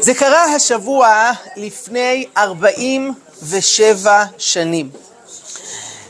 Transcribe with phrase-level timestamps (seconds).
[0.00, 4.90] זה קרה השבוע לפני 47 שנים.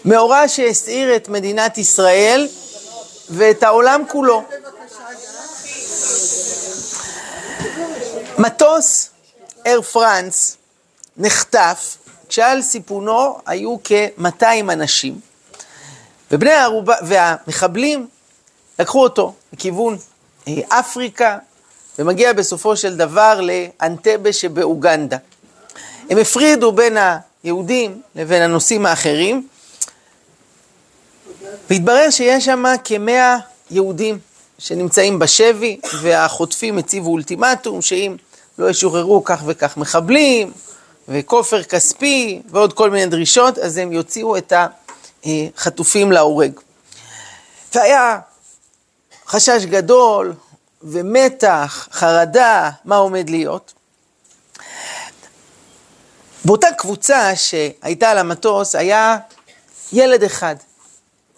[0.04, 2.48] מאורע שהסעיר את מדינת ישראל
[3.30, 4.42] ואת העולם כולו.
[8.38, 9.10] מטוס
[9.66, 10.56] אייר פרנס
[11.16, 11.96] נחטף
[12.28, 15.20] כשעל סיפונו היו כ-200 אנשים,
[16.30, 18.08] ובני הערובה, והמחבלים
[18.78, 19.98] לקחו אותו לכיוון
[20.48, 21.38] אה, אפריקה,
[21.98, 25.16] ומגיע בסופו של דבר לאנטבה שבאוגנדה.
[26.10, 26.96] הם הפרידו בין
[27.44, 29.46] היהודים לבין הנושאים האחרים,
[31.70, 33.36] והתברר שיש שם כמאה
[33.70, 34.18] יהודים
[34.58, 38.16] שנמצאים בשבי, והחוטפים הציבו אולטימטום שאם
[38.58, 40.52] לא ישוחררו כך וכך מחבלים,
[41.08, 44.52] וכופר כספי, ועוד כל מיני דרישות, אז הם יוציאו את
[45.24, 46.52] החטופים להורג.
[47.74, 48.18] והיה
[49.26, 50.34] חשש גדול,
[50.82, 53.72] ומתח, חרדה, מה עומד להיות.
[56.44, 59.18] באותה קבוצה שהייתה על המטוס היה
[59.92, 60.56] ילד אחד,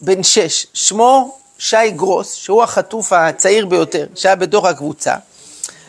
[0.01, 5.17] בן שש, שמו שי גרוס, שהוא החטוף הצעיר ביותר, שהיה בתוך הקבוצה,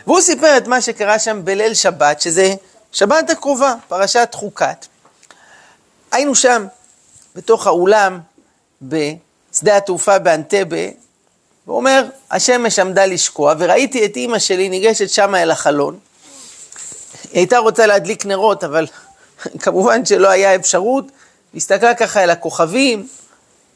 [0.08, 2.54] והוא סיפר את מה שקרה שם בליל שבת, שזה
[2.92, 4.86] שבת הקרובה, פרשת חוקת.
[6.12, 6.66] היינו שם,
[7.36, 8.20] בתוך האולם,
[8.82, 10.88] בשדה התעופה באנטבה,
[11.66, 16.00] הוא אומר, השמש עמדה לשקוע, וראיתי את אימא שלי ניגשת שמה אל החלון.
[17.24, 18.88] היא הייתה רוצה להדליק נרות, אבל
[19.64, 21.06] כמובן שלא היה אפשרות.
[21.56, 23.08] הסתכלה ככה אל הכוכבים,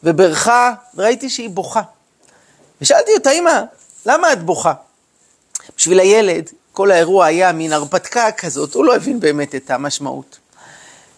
[0.03, 1.81] וברכה, וראיתי שהיא בוכה.
[2.81, 3.61] ושאלתי אותה, אימא,
[4.05, 4.73] למה את בוכה?
[5.77, 10.37] בשביל הילד, כל האירוע היה מין הרפתקה כזאת, הוא לא הבין באמת את המשמעות.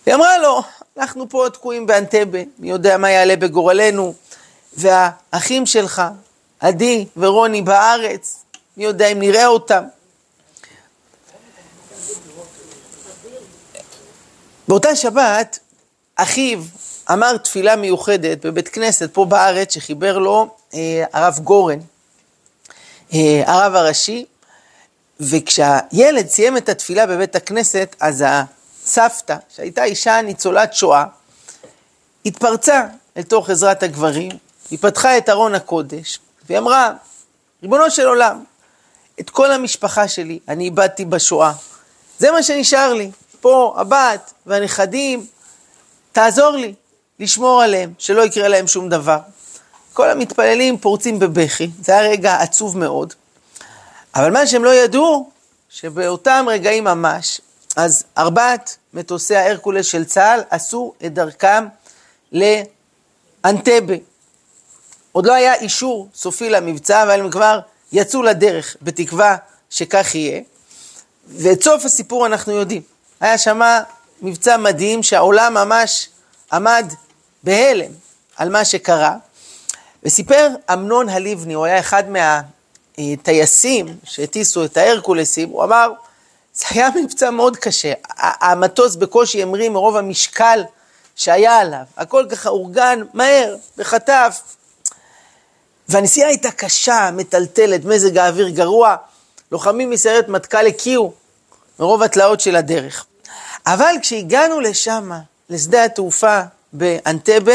[0.06, 0.64] היא אמרה לו,
[0.98, 4.14] אנחנו פה תקועים באנטבה, מי יודע מה יעלה בגורלנו,
[4.78, 6.02] והאחים שלך,
[6.60, 8.44] עדי ורוני בארץ,
[8.78, 9.84] מי יודע אם נראה אותם.
[14.68, 15.60] באותה שבת,
[16.16, 16.60] אחיו
[17.12, 21.80] אמר תפילה מיוחדת בבית כנסת פה בארץ שחיבר לו אה, הרב גורן,
[23.14, 24.26] אה, הרב הראשי,
[25.20, 31.06] וכשהילד סיים את התפילה בבית הכנסת, אז הסבתא, שהייתה אישה ניצולת שואה,
[32.26, 32.84] התפרצה
[33.18, 34.32] אל תוך עזרת הגברים,
[34.72, 36.94] היא פתחה את ארון הקודש, והיא אמרה,
[37.64, 38.44] ריבונו של עולם,
[39.20, 41.52] את כל המשפחה שלי אני איבדתי בשואה.
[42.20, 43.12] זה מה שנשאר לי.
[43.42, 45.26] פה הבת והנכדים,
[46.12, 46.74] תעזור לי
[47.20, 49.20] לשמור עליהם, שלא יקרה להם שום דבר.
[49.94, 53.14] כל המתפללים פורצים בבכי, זה היה רגע עצוב מאוד.
[54.16, 55.30] אבל מה שהם לא ידעו,
[55.70, 57.42] שבאותם רגעים ממש,
[57.76, 61.66] אז ארבעת מטוסי ההרקולס של צה"ל עשו את דרכם
[62.32, 63.96] לאנטבה,
[65.18, 67.60] עוד לא היה אישור סופי למבצע, אבל הם כבר
[67.92, 69.36] יצאו לדרך, בתקווה
[69.70, 70.42] שכך יהיה.
[71.28, 72.82] ואת סוף הסיפור אנחנו יודעים.
[73.20, 73.62] היה שם
[74.22, 76.10] מבצע מדהים שהעולם ממש
[76.54, 76.94] עמד
[77.44, 77.92] בהלם
[78.36, 79.16] על מה שקרה.
[80.04, 82.04] וסיפר אמנון הלבני, הוא היה אחד
[82.98, 85.92] מהטייסים שהטיסו את ההרקולסים, הוא אמר,
[86.54, 87.94] זה היה מבצע מאוד קשה.
[88.20, 90.64] המטוס בקושי המריא מרוב המשקל
[91.16, 91.84] שהיה עליו.
[91.98, 94.57] הכל ככה אורגן מהר, בחטף.
[95.90, 98.96] והנסיעה הייתה קשה, מטלטלת, מזג האוויר גרוע.
[99.52, 101.14] לוחמים מסיירת מטכ"ל הקיאו
[101.80, 103.06] מרוב התלאות של הדרך.
[103.66, 105.12] אבל כשהגענו לשם,
[105.50, 106.42] לשדה התעופה
[106.74, 107.54] באנטבה,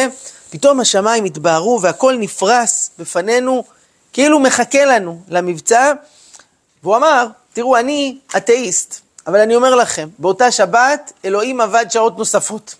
[0.50, 3.64] פתאום השמיים התבהרו והכל נפרס בפנינו,
[4.12, 5.92] כאילו מחכה לנו למבצע.
[6.82, 12.74] והוא אמר, תראו, אני אתאיסט, אבל אני אומר לכם, באותה שבת אלוהים עבד שעות נוספות.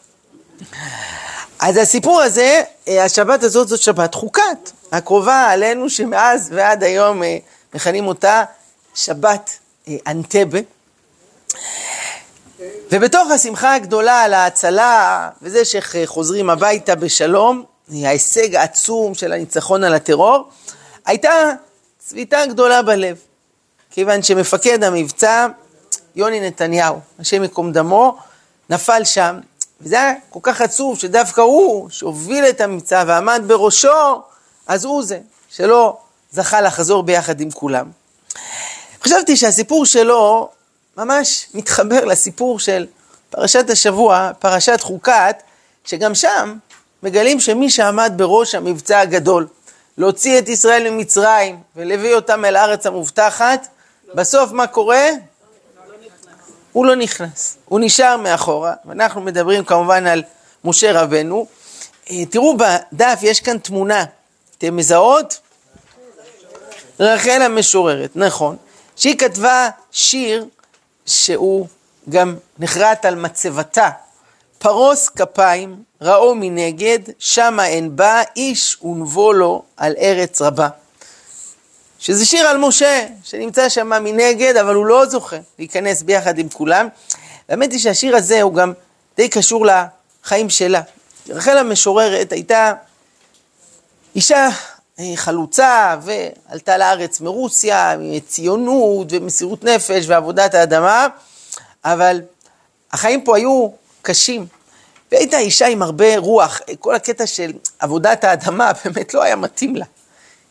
[1.59, 7.39] אז הסיפור הזה, אה, השבת הזאת זאת שבת חוקת, הקרובה עלינו שמאז ועד היום אה,
[7.75, 8.45] מכנים אותה
[8.95, 9.59] שבת
[9.89, 10.59] אה, אנטבה.
[12.93, 20.49] ובתוך השמחה הגדולה על ההצלה וזה שחוזרים הביתה בשלום, ההישג העצום של הניצחון על הטרור,
[21.07, 21.31] הייתה
[21.99, 23.17] צביטה גדולה בלב.
[23.91, 25.47] כיוון שמפקד המבצע,
[26.17, 28.17] יוני נתניהו, השם ייקום דמו,
[28.71, 29.39] נפל שם
[29.81, 34.23] וזה היה כל כך עצוב שדווקא הוא, שהוביל את המבצע ועמד בראשו,
[34.67, 35.19] אז הוא זה,
[35.51, 35.97] שלא
[36.31, 37.91] זכה לחזור ביחד עם כולם.
[39.05, 40.49] חשבתי שהסיפור שלו
[40.97, 42.87] ממש מתחבר לסיפור של
[43.31, 45.43] פרשת השבוע, פרשת חוקת,
[45.85, 46.57] שגם שם
[47.03, 49.47] מגלים שמי שעמד בראש המבצע הגדול,
[49.99, 53.69] להוציא את ישראל ממצרים ולהביא אותם אל הארץ המובטחת,
[54.15, 55.09] בסוף מה קורה?
[56.73, 60.23] הוא לא נכנס, הוא נשאר מאחורה, ואנחנו מדברים כמובן על
[60.65, 61.47] משה רבנו.
[62.11, 64.05] אה, תראו בדף, יש כאן תמונה,
[64.65, 65.41] אתם מזהות?
[67.01, 68.57] רחל המשוררת, נכון,
[68.97, 70.47] שהיא כתבה שיר
[71.07, 71.67] שהוא
[72.09, 73.91] גם נחרט על מצבתה.
[74.59, 80.69] פרוס כפיים, ראו מנגד, שמה אין בה, איש ונבו לו על ארץ רבה.
[81.99, 86.89] שזה שיר על משה, שנמצא שם מנגד, אבל הוא לא זוכה להיכנס ביחד עם כולם.
[87.49, 88.73] האמת היא שהשיר הזה הוא גם
[89.17, 90.83] די קשור לחיים שלה.
[91.29, 92.73] רחל המשוררת הייתה
[94.17, 94.49] אישה
[94.99, 101.07] אה, חלוצה ועלתה לארץ מרוסיה, ציונות ומסירות נפש ועבודת האדמה,
[101.85, 102.21] אבל
[102.93, 103.69] החיים פה היו
[104.03, 104.47] קשים.
[105.13, 109.85] והייתה אישה עם הרבה רוח, כל הקטע של עבודת האדמה באמת לא היה מתאים לה.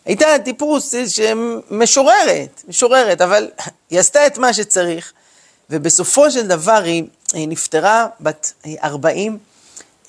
[0.06, 3.50] הייתה טיפוס שמשוררת, משוררת, אבל
[3.90, 5.13] היא עשתה את מה שצריך,
[5.69, 7.04] ובסופו של דבר היא,
[7.34, 8.54] היא נפטרה בת
[8.84, 9.38] 40,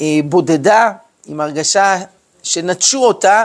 [0.00, 0.93] אה, בודדה,
[1.26, 1.99] עם הרגשה
[2.42, 3.44] שנטשו אותה,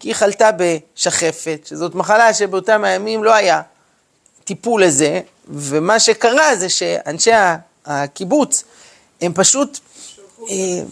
[0.00, 3.62] כי היא חלתה בשחפת, שזאת מחלה שבאותם הימים לא היה
[4.44, 7.30] טיפול לזה, ומה שקרה זה שאנשי
[7.86, 8.64] הקיבוץ,
[9.20, 9.78] הם פשוט
[10.50, 10.82] אה,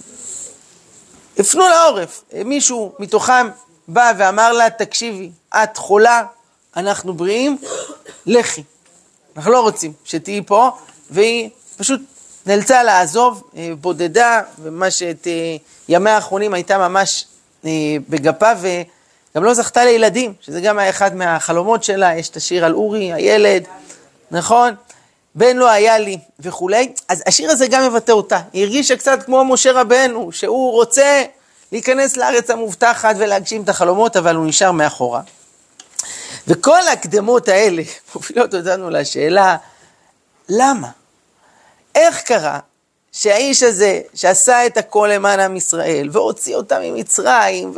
[1.38, 2.24] הפנו לעורף.
[2.44, 3.48] מישהו מתוכם
[3.88, 6.22] בא ואמר לה, תקשיבי, את חולה,
[6.76, 7.58] אנחנו בריאים,
[8.26, 8.62] לכי.
[9.36, 10.70] אנחנו לא רוצים שתהיי פה,
[11.10, 12.00] והיא פשוט
[12.46, 15.56] נאלצה לעזוב, אה, בודדה, ומה שאת אה,
[15.88, 17.24] ימיה האחרונים הייתה ממש
[18.08, 22.74] בגפה, וגם לא זכתה לילדים, שזה גם היה אחד מהחלומות שלה, יש את השיר על
[22.74, 23.64] אורי, הילד,
[24.30, 24.74] נכון?
[25.34, 26.92] בן לא היה לי וכולי.
[27.08, 28.40] אז השיר הזה גם מבטא אותה.
[28.52, 31.24] היא הרגישה קצת כמו משה רבנו, שהוא רוצה
[31.72, 35.20] להיכנס לארץ המובטחת ולהגשים את החלומות, אבל הוא נשאר מאחורה.
[36.48, 37.82] וכל ההקדמות האלה
[38.14, 39.56] מובילות אותנו לשאלה,
[40.48, 40.88] למה?
[41.94, 42.58] איך קרה
[43.16, 47.74] שהאיש הזה, שעשה את הכל למען עם ישראל, והוציא אותם ממצרים,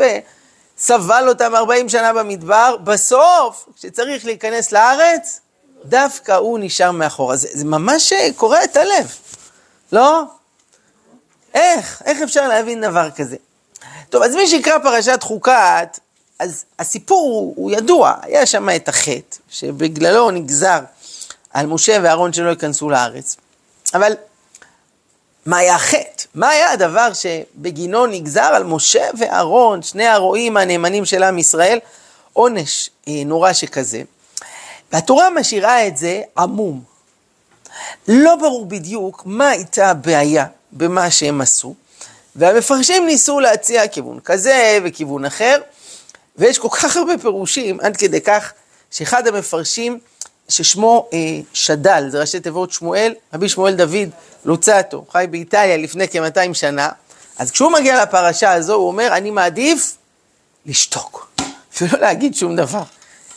[0.78, 5.40] וסבל אותם 40 שנה במדבר, בסוף, כשצריך להיכנס לארץ,
[5.84, 7.36] דווקא הוא נשאר מאחורה.
[7.36, 9.14] זה, זה ממש קורע את הלב,
[9.92, 10.22] לא?
[11.54, 12.02] איך?
[12.04, 13.36] איך אפשר להבין דבר כזה?
[14.10, 15.98] טוב, אז מי שיקרא פרשת חוקת,
[16.38, 20.80] אז הסיפור הוא, הוא ידוע, היה שם את החטא, שבגללו נגזר
[21.52, 23.36] על משה ואהרון שלא ייכנסו לארץ.
[23.94, 24.12] אבל
[25.48, 26.24] מה היה החטא?
[26.34, 31.78] מה היה הדבר שבגינו נגזר על משה ואהרון, שני הרועים הנאמנים של עם ישראל,
[32.32, 34.02] עונש אה, נורא שכזה?
[34.92, 36.82] והתורה משאירה את זה עמום.
[38.08, 41.74] לא ברור בדיוק מה הייתה הבעיה במה שהם עשו,
[42.36, 45.60] והמפרשים ניסו להציע כיוון כזה וכיוון אחר,
[46.36, 48.52] ויש כל כך הרבה פירושים, עד כדי כך
[48.90, 49.98] שאחד המפרשים,
[50.48, 51.18] ששמו אה,
[51.52, 54.08] שדל, זה ראשי תיבות שמואל, רבי שמואל דוד
[54.44, 56.88] לוצטו, חי באיטליה לפני כ-200 שנה,
[57.38, 59.96] אז כשהוא מגיע לפרשה הזו, הוא אומר, אני מעדיף
[60.66, 61.30] לשתוק,
[61.80, 62.82] ולא להגיד שום דבר.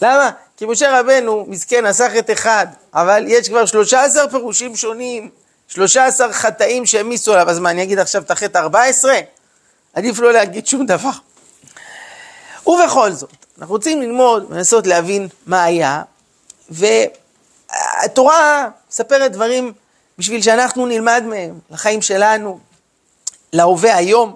[0.01, 0.31] למה?
[0.57, 5.29] כי משה רבנו, מסכן, עשה חטא אחד, אבל יש כבר 13 פירושים שונים,
[5.67, 9.13] 13 חטאים שהעמיסו עליו, אז מה, אני אגיד עכשיו את החטא 14?
[9.93, 11.09] עדיף לא להגיד שום דבר.
[12.67, 16.01] ובכל זאת, אנחנו רוצים ללמוד, לנסות להבין מה היה,
[16.71, 19.73] והתורה מספרת דברים
[20.17, 22.59] בשביל שאנחנו נלמד מהם, לחיים שלנו,
[23.53, 24.35] להווה היום.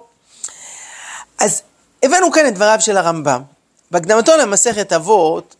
[1.38, 1.62] אז
[2.02, 3.42] הבאנו כאן את דבריו של הרמב"ם.
[3.90, 5.56] בהקדמתו למסכת אבות,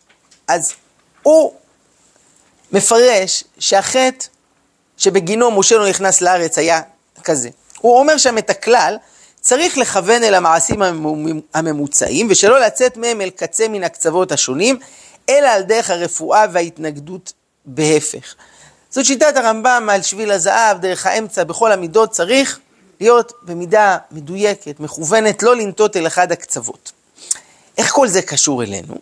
[0.49, 0.73] אז
[1.23, 1.53] הוא
[2.73, 4.27] מפרש שהחטא
[4.97, 6.81] שבגינו משה לא נכנס לארץ היה
[7.25, 7.49] כזה.
[7.81, 8.97] הוא אומר שם את הכלל,
[9.41, 10.83] צריך לכוון אל המעשים
[11.55, 14.79] הממוצעים ושלא לצאת מהם אל קצה מן הקצוות השונים,
[15.29, 17.33] אלא על דרך הרפואה וההתנגדות
[17.65, 18.35] בהפך.
[18.91, 22.59] זאת שיטת הרמב"ם על שביל הזהב, דרך האמצע, בכל המידות צריך
[23.01, 26.93] להיות במידה מדויקת, מכוונת, לא לנטות אל אחד הקצוות.
[27.79, 28.95] איך כל זה קשור אלינו?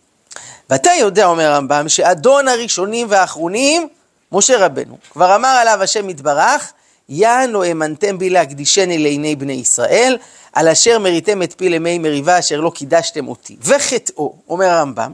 [0.71, 3.89] ואתה יודע, אומר הרמב"ם, שאדון הראשונים והאחרונים,
[4.33, 6.73] משה רבנו, כבר אמר עליו השם יתברך,
[7.09, 10.17] יענו האמנתם בי להקדישני לעיני בני ישראל,
[10.53, 13.57] על אשר מריתם את פי למי מריבה אשר לא קידשתם אותי.
[13.63, 15.13] וחטאו, אומר הרמב"ם,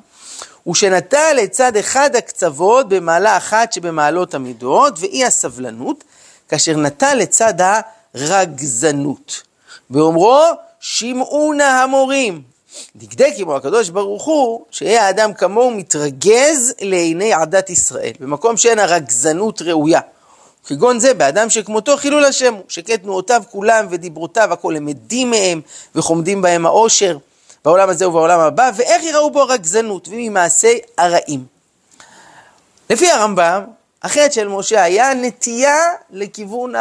[0.65, 6.05] הוא שנטע לצד אחד הקצוות במעלה אחת שבמעלות המידות, ואי הסבלנות,
[6.49, 7.55] כאשר נטע לצד
[8.15, 9.43] הרגזנות.
[9.91, 10.43] באומרו,
[10.81, 12.43] שמעו נא המורים,
[12.97, 19.63] דקדק עמו הקדוש ברוך הוא, שיהיה האדם כמוהו מתרגז לעיני עדת ישראל, במקום שאין הרגזנות
[19.63, 20.01] ראויה.
[20.67, 25.61] כגון זה, באדם שכמותו חילול השם הוא, שכן תנועותיו כולם ודיברותיו הכל הם עדים מהם
[25.95, 27.19] וחומדים בהם העושר
[27.65, 31.45] בעולם הזה ובעולם הבא, ואיך יראו בו הרגזנות וממעשי הרעים.
[32.91, 33.65] לפי הרמב"ם,
[34.03, 35.77] החטא של משה היה נטייה
[36.11, 36.73] לכיוון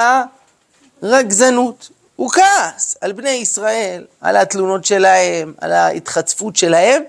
[1.01, 1.89] הרגזנות.
[2.15, 7.03] הוא כעס על בני ישראל, על התלונות שלהם, על ההתחצפות שלהם,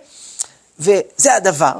[0.78, 1.72] וזה הדבר.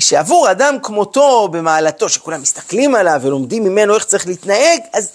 [0.00, 5.10] שעבור אדם כמותו במעלתו, שכולם מסתכלים עליו ולומדים ממנו איך צריך להתנהג, אז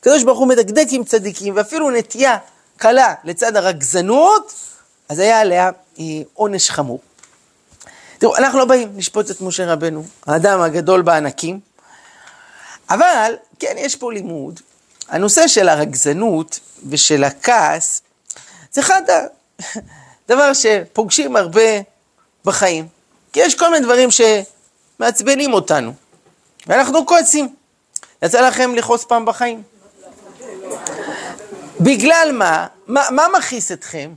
[0.00, 2.36] הקדוש ברוך הוא מדקדק עם צדיקים, ואפילו נטייה
[2.76, 4.52] קלה לצד הרגזנות,
[5.08, 7.00] אז היה עליה אה, עונש חמור.
[8.18, 11.60] תראו, אנחנו לא באים לשפוט את משה רבנו, האדם הגדול בענקים,
[12.90, 14.60] אבל כן, יש פה לימוד.
[15.08, 18.02] הנושא של הרגזנות ושל הכעס,
[18.72, 19.02] זה אחד
[20.28, 21.80] הדבר שפוגשים הרבה
[22.44, 22.88] בחיים.
[23.32, 25.92] כי יש כל מיני דברים שמעצבנים אותנו,
[26.66, 27.54] ואנחנו כועסים.
[28.22, 29.62] יצא לכם לכעוס פעם בחיים?
[31.80, 32.66] בגלל מה?
[32.86, 34.10] מה, מה מכעיס אתכם?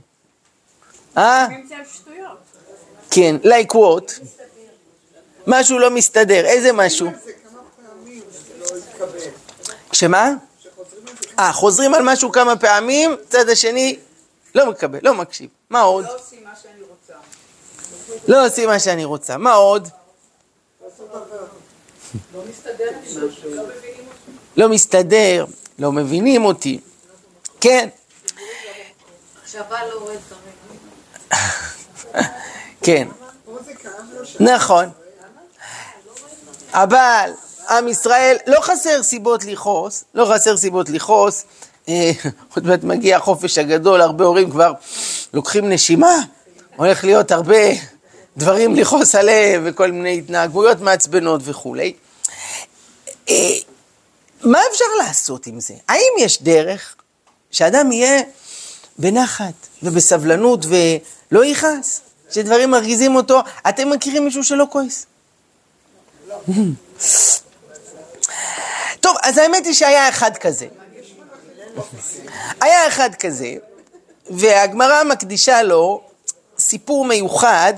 [1.16, 1.46] אה?
[3.10, 4.12] כן, like what?
[5.46, 7.10] משהו לא מסתדר, איזה משהו?
[9.92, 10.30] שמה?
[11.38, 13.98] אה, חוזרים על משהו כמה פעמים, צד השני
[14.54, 15.50] לא מקבל, לא מקשיב.
[15.70, 16.04] מה עוד?
[16.04, 17.14] לא עושים מה שאני רוצה.
[18.28, 19.36] לא עושים מה שאני רוצה.
[19.36, 19.88] מה עוד?
[24.56, 25.44] לא מסתדר,
[25.78, 26.80] לא מבינים אותי.
[27.60, 27.88] כן.
[32.82, 33.08] כן.
[34.40, 34.88] נכון.
[36.72, 37.30] אבל
[37.70, 41.44] עם ישראל, לא חסר סיבות לכעוס, לא חסר סיבות לכעוס.
[41.88, 42.10] אה,
[42.54, 44.72] עוד מעט מגיע החופש הגדול, הרבה הורים כבר
[45.34, 46.16] לוקחים נשימה,
[46.76, 47.56] הולך להיות הרבה
[48.36, 51.92] דברים לכעוס עליהם וכל מיני התנהגויות מעצבנות וכולי.
[53.28, 53.34] אה,
[54.42, 55.74] מה אפשר לעשות עם זה?
[55.88, 56.94] האם יש דרך
[57.50, 58.22] שאדם יהיה
[58.98, 60.66] בנחת ובסבלנות
[61.32, 62.00] ולא יכעס?
[62.30, 63.40] שדברים מרגיזים אותו?
[63.68, 65.06] אתם מכירים מישהו שלא כועס?
[69.00, 70.66] טוב, אז האמת היא שהיה אחד כזה.
[72.60, 73.54] היה אחד כזה,
[74.30, 76.00] והגמרא מקדישה לו
[76.58, 77.74] סיפור מיוחד,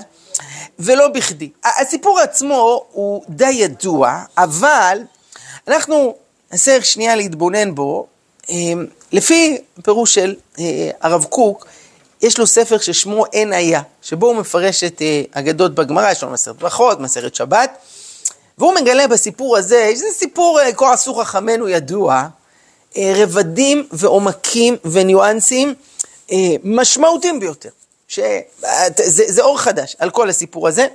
[0.79, 1.49] ולא בכדי.
[1.65, 4.99] הסיפור עצמו הוא די ידוע, אבל
[5.67, 6.15] אנחנו
[6.51, 8.07] ננסה שנייה להתבונן בו.
[8.49, 11.67] אמ, לפי פירוש של אה, הרב קוק,
[12.23, 16.29] יש לו ספר ששמו אין היה, שבו הוא מפרש את אה, אגדות בגמרא, יש לו
[16.29, 17.77] מסרת ברכות, מסרת שבת,
[18.57, 22.27] והוא מגלה בסיפור הזה, זה סיפור אה, כה עשו חכמינו ידוע,
[22.97, 25.73] רבדים ועומקים וניואנסים
[26.63, 27.69] משמעותיים ביותר.
[28.07, 30.87] שזה אור חדש על כל הסיפור הזה.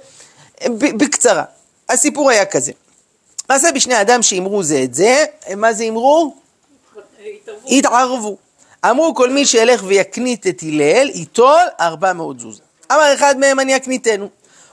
[0.68, 1.44] בקצרה,
[1.88, 2.72] הסיפור היה כזה.
[3.48, 5.24] מעשה בשני אדם שאמרו זה את זה,
[5.56, 6.34] מה זה אמרו?
[7.66, 8.36] התערבו.
[8.84, 12.60] אמרו כל מי שילך ויקנית את הלל, ייטול ארבע מאות זוז.
[12.92, 14.28] אמר אחד מהם אני אקניתנו.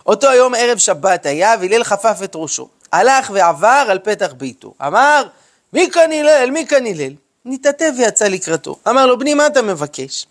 [0.05, 2.67] אותו היום ערב שבת היה, והלל חפף את ראשו.
[2.91, 4.73] הלך ועבר על פתח ביתו.
[4.87, 5.23] אמר,
[5.73, 6.51] מי כאן הלל?
[6.51, 7.13] מי כאן הלל?
[7.45, 8.75] נתעטף ויצא לקראתו.
[8.89, 10.27] אמר לו, בני, מה אתה מבקש?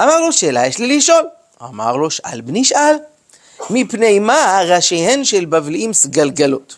[0.00, 1.24] אמר לו, שאלה יש לי לשאול.
[1.62, 2.96] אמר לו, שאל בני שאל.
[3.70, 6.76] מפני מה ראשיהן של בבליים סגלגלות?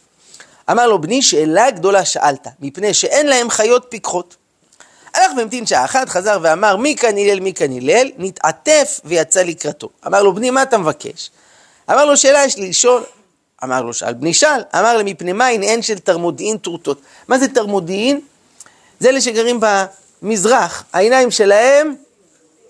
[0.71, 4.37] אמר לו, בני, שאלה גדולה שאלת, מפני שאין להם חיות פיקחות.
[5.19, 9.89] הלך והמתין שעה אחת, חזר ואמר, מי כאן הלל, מי כאן הלל, נתעטף ויצא לקראתו.
[10.07, 11.31] אמר לו, בני, מה אתה מבקש?
[11.91, 13.03] אמר לו, שאלה יש לי לשאול.
[13.65, 14.63] אמר לו, שאל בני שאל.
[14.75, 17.01] אמר לו, מפני מה אין של תרמודיעין טורטות.
[17.29, 18.21] מה זה תרמודיעין?
[19.01, 19.61] זה אלה שגרים
[20.23, 21.95] במזרח, העיניים שלהם,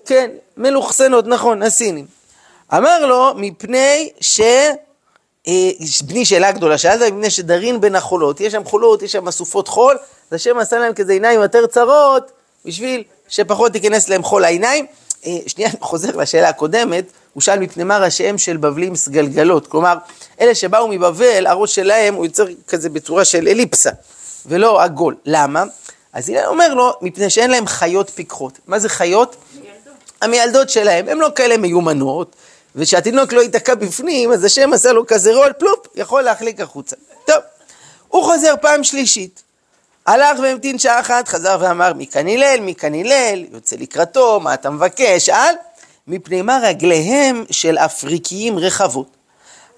[0.05, 2.05] כן, מלוכסנות, נכון, הסינים.
[2.73, 4.41] אמר לו, מפני ש...
[5.47, 5.69] אה,
[6.07, 9.97] בני שאלה גדולה, שאלת מפני שדרין בין החולות, יש שם חולות, יש שם אסופות חול,
[10.31, 12.31] אז השם עשה להם כזה עיניים יותר צרות,
[12.65, 14.85] בשביל שפחות תיכנס להם חול העיניים.
[15.25, 19.97] אה, שנייה, אני חוזר לשאלה הקודמת, הוא שאל מפני מה ראשיהם של בבלים סגלגלות, כלומר,
[20.41, 23.89] אלה שבאו מבבל, הראש שלהם הוא יוצר כזה בצורה של אליפסה,
[24.45, 25.15] ולא עגול.
[25.25, 25.63] למה?
[26.13, 28.59] אז הנה אומר לו, מפני שאין להם חיות פיקחות.
[28.67, 29.35] מה זה חיות?
[30.21, 32.35] המיילדות שלהם, הן לא כאלה מיומנות,
[32.75, 36.95] ושהתינוק לא ייתקע בפנים, אז השם עשה לו כזה רול, פלופ, יכול להחליק החוצה.
[37.25, 37.37] טוב,
[38.07, 39.43] הוא חוזר פעם שלישית.
[40.09, 44.53] הלך והמתין שעה אחת, חזר ואמר, מי כאן הלל, מי כאן הלל, יוצא לקראתו, מה
[44.53, 45.25] אתה מבקש?
[45.25, 45.53] שאל,
[46.07, 49.07] מפני מה רגליהם של אפריקיים רחבות.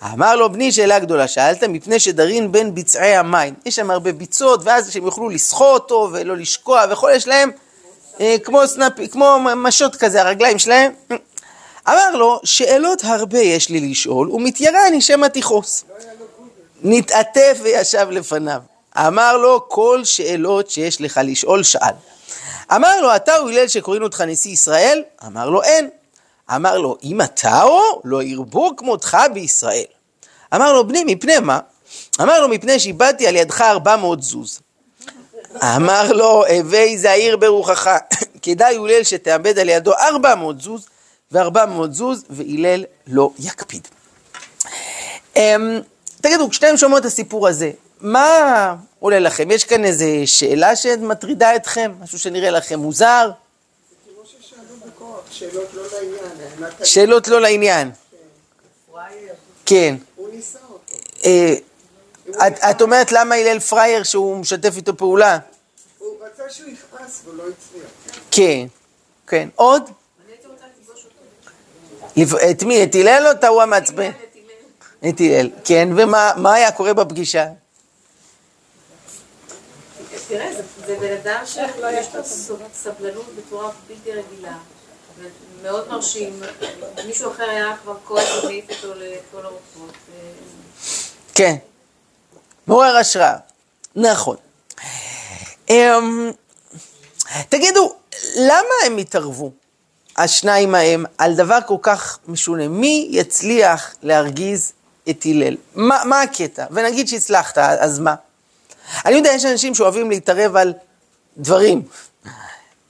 [0.03, 3.53] אמר לו, בני, שאלה גדולה, שאלת, מפני שדרין בין ביצעי המים.
[3.65, 7.51] יש שם הרבה ביצות, ואז שהם יוכלו לסחוא אותו ולא לשקוע וכל, יש להם
[8.19, 10.91] אה, כמו סנאפ, כמו משות כזה, הרגליים שלהם.
[11.88, 15.83] אמר לו, שאלות הרבה יש לי לשאול, ומתיירני שמא תכעוס.
[16.83, 18.70] נתעטף וישב לפניו.
[18.98, 21.93] אמר לו, כל שאלות שיש לך לשאול, שאל.
[22.75, 25.03] אמר לו, אתה הוא הלל שקוראים אותך נשיא ישראל?
[25.27, 25.89] אמר לו, אין.
[26.55, 29.83] אמר לו, אם אתה או, לא ירבו כמותך בישראל.
[30.55, 31.60] אמר לו, בני, מפני מה?
[32.21, 34.60] אמר לו, מפני שאיבדתי על ידך ארבע מאות זוז.
[35.63, 37.89] אמר לו, הווי זהיר ברוחך,
[38.41, 40.88] כדאי הלל שתאבד על ידו ארבע מאות זוז,
[41.31, 43.88] וארבע מאות זוז, והלל לא יקפיד.
[45.36, 45.81] אמ,
[46.21, 47.71] תגידו, כשאתם שומעים את הסיפור הזה,
[48.01, 49.51] מה עולה לכם?
[49.51, 51.91] יש כאן איזו שאלה שמטרידה אתכם?
[52.00, 53.31] משהו שנראה לכם מוזר?
[55.31, 56.72] שאלות לא לעניין.
[56.84, 57.91] שאלות לא לעניין.
[59.65, 59.96] כן.
[60.15, 60.96] הוא ניסה אותו.
[61.25, 61.55] אה,
[62.72, 65.38] את, אומרת למה הלל פרייר שהוא משתף איתו פעולה?
[65.98, 67.89] הוא רצה שהוא יכעס והוא לא הצליח.
[68.31, 68.67] כן,
[69.27, 69.50] כן.
[69.55, 69.89] עוד?
[72.51, 72.84] את מי?
[72.84, 74.12] את הלל או את ההוא המעצבן?
[75.10, 75.50] את הלל.
[75.63, 77.48] כן, ומה מה היה קורה בפגישה?
[80.31, 84.57] תראה, זה- זה בן אדם שיש לו סוב- סבלנות בצורה בלתי רגילה,
[85.19, 86.41] ומאוד מרשים.
[87.07, 89.93] מישהו אחר היה כבר כועס ומעיף אותו לכל הרוחות.
[91.33, 91.55] כן.
[92.67, 93.35] מעורר השראה.
[93.95, 94.35] נכון.
[95.69, 96.31] אמ,
[97.50, 97.95] תגידו,
[98.35, 99.51] למה הם התערבו,
[100.17, 102.67] השניים ההם, על דבר כל כך משונה?
[102.67, 104.71] מי יצליח להרגיז
[105.09, 105.57] את הלל?
[105.75, 106.65] מה, מה הקטע?
[106.71, 108.15] ונגיד שהצלחת, אז מה?
[109.05, 110.74] אני יודע, יש אנשים שאוהבים להתערב על
[111.38, 111.81] דברים.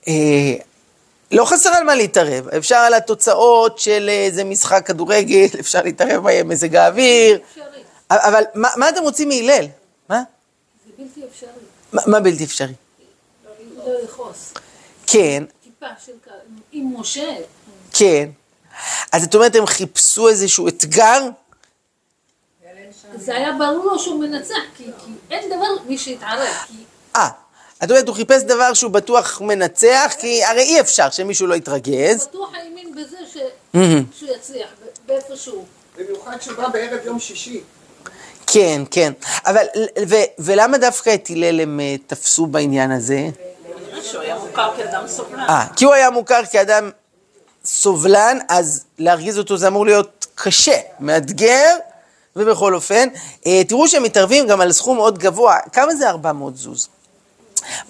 [0.08, 0.54] אה,
[1.30, 6.76] לא חסר על מה להתערב, אפשר על התוצאות של איזה משחק כדורגל, אפשר להתערב במזג
[6.76, 7.82] האוויר, אפשרי.
[8.10, 9.66] אבל מה, מה אתם רוצים מהלל?
[10.08, 10.22] מה?
[10.86, 11.48] זה בלתי אפשרי.
[11.92, 12.74] מה, מה בלתי אפשרי?
[13.76, 14.52] לא לכעוס.
[15.06, 16.12] כן, טיפה של.
[16.72, 17.36] עם משה,
[17.92, 18.28] כן.
[19.12, 21.28] אז את אומרת, הם חיפשו איזשהו אתגר?
[23.16, 26.54] זה היה ברור לו שהוא מנצח, כי, כי אין דבר מי שיתערב.
[27.16, 27.28] אה,
[27.84, 32.26] את אומרת, הוא חיפש דבר שהוא בטוח מנצח, כי הרי אי אפשר שמישהו לא יתרגז.
[32.26, 33.36] בטוח האמין בזה ש...
[34.18, 34.68] שהוא יצליח,
[35.06, 35.64] באיפשהו.
[35.98, 37.60] במיוחד שהוא בא בערב יום שישי.
[38.46, 39.12] כן, כן.
[39.46, 39.66] אבל,
[40.08, 43.28] ו, ולמה דווקא את הלל הם אה, תפסו בעניין הזה?
[44.02, 45.40] שהוא היה מוכר כאדם סובלן.
[45.40, 46.90] אה, כי הוא היה מוכר כאדם
[47.64, 51.76] סובלן, אז להרגיז אותו זה אמור להיות קשה, מאתגר,
[52.36, 53.08] ובכל אופן,
[53.46, 55.58] אה, תראו שהם מתערבים גם על סכום מאוד גבוה.
[55.72, 56.88] כמה זה 400 זוז?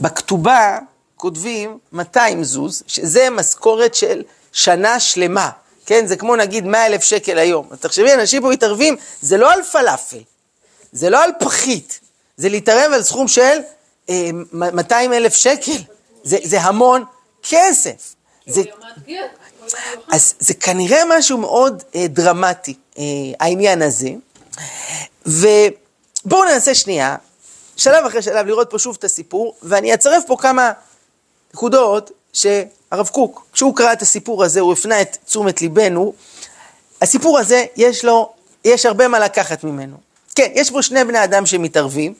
[0.00, 0.78] בכתובה
[1.16, 5.50] כותבים 200 זוז, שזה משכורת של שנה שלמה.
[5.86, 7.66] כן, זה כמו נגיד 100 אלף שקל היום.
[7.70, 10.22] אז תחשבי, אנשים פה מתערבים, זה לא על פלאפל,
[10.92, 12.00] זה לא על פחית,
[12.36, 13.58] זה להתערב על סכום של
[14.08, 15.78] אה, 200 אלף שקל.
[16.24, 17.04] זה, זה המון
[17.42, 18.14] כסף.
[18.46, 18.62] זה.
[20.08, 23.04] אז זה כנראה משהו מאוד אה, דרמטי, אה,
[23.40, 24.10] העניין הזה.
[25.26, 27.16] ובואו ננסה שנייה,
[27.76, 30.72] שלב אחרי שלב, לראות פה שוב את הסיפור, ואני אצרף פה כמה
[31.54, 36.12] נקודות שהרב קוק, כשהוא קרא את הסיפור הזה, הוא הפנה את תשומת ליבנו.
[37.02, 38.32] הסיפור הזה, יש לו,
[38.64, 39.96] יש הרבה מה לקחת ממנו.
[40.34, 42.14] כן, יש פה שני בני אדם שמתערבים,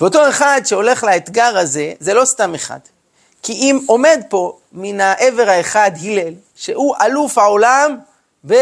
[0.00, 2.78] ואותו אחד שהולך לאתגר הזה, זה לא סתם אחד.
[3.42, 7.98] כי אם עומד פה מן העבר האחד הלל, שהוא אלוף העולם
[8.46, 8.54] ב...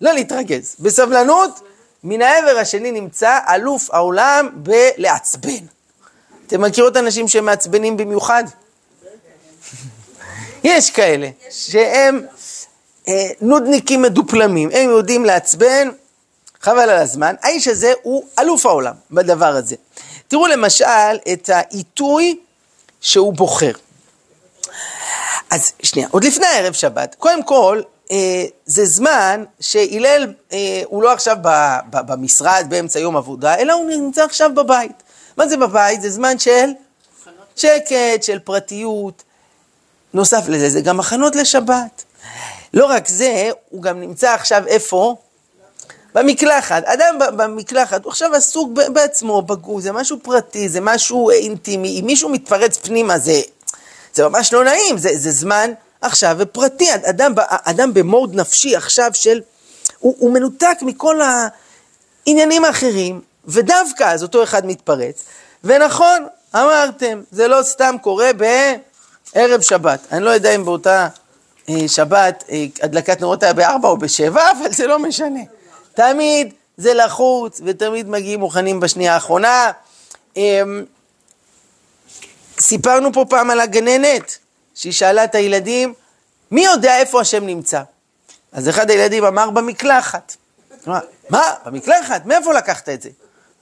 [0.00, 1.60] לא להתרגז, בסבלנות,
[2.04, 5.64] מן העבר השני נמצא אלוף העולם בלעצבן.
[6.46, 8.44] אתם מכירות אנשים שמעצבנים במיוחד?
[10.64, 12.26] יש כאלה, שהם
[13.08, 15.88] אה, נודניקים מדופלמים, הם יודעים לעצבן,
[16.60, 17.34] חבל על הזמן.
[17.42, 19.76] האיש הזה הוא אלוף העולם בדבר הזה.
[20.28, 20.84] תראו למשל
[21.32, 22.40] את העיתוי
[23.00, 23.72] שהוא בוחר.
[25.50, 27.82] אז שנייה, עוד לפני ערב שבת, קודם כל,
[28.66, 31.36] זה זמן שהלל אה, הוא לא עכשיו
[31.92, 35.02] במשרד באמצע יום עבודה, אלא הוא נמצא עכשיו בבית.
[35.36, 36.02] מה זה בבית?
[36.02, 36.70] זה זמן של
[37.56, 39.22] שקט, של פרטיות.
[40.14, 42.04] נוסף לזה, זה גם הכנות לשבת.
[42.74, 45.16] לא רק זה, הוא גם נמצא עכשיו איפה?
[46.14, 46.84] במקלחת.
[46.84, 52.00] אדם במקלחת, הוא עכשיו עסוק בעצמו, בגוף, זה משהו פרטי, זה משהו אה, אינטימי.
[52.00, 53.40] אם מישהו מתפרץ פנימה, זה,
[54.14, 56.94] זה ממש לא נעים, זה, זה זמן עכשיו ופרטי.
[56.94, 59.40] אדם, אדם במוד נפשי עכשיו של...
[59.98, 65.24] הוא, הוא מנותק מכל העניינים האחרים, ודווקא אז אותו אחד מתפרץ.
[65.64, 70.00] ונכון, אמרתם, זה לא סתם קורה בערב שבת.
[70.12, 71.08] אני לא יודע אם באותה
[71.68, 75.40] אה, שבת אה, הדלקת נרות היה בארבע או בשבע, אבל זה לא משנה.
[75.94, 79.70] תמיד זה לחוץ, ותמיד מגיעים מוכנים בשנייה האחרונה.
[80.36, 80.62] אה,
[82.60, 84.38] סיפרנו פה פעם על הגננת,
[84.80, 85.94] שהיא שאלה את הילדים,
[86.50, 87.82] מי יודע איפה השם נמצא?
[88.52, 90.36] אז אחד הילדים אמר במקלחת.
[91.30, 91.40] מה?
[91.64, 92.26] במקלחת?
[92.26, 93.08] מאיפה לקחת את זה?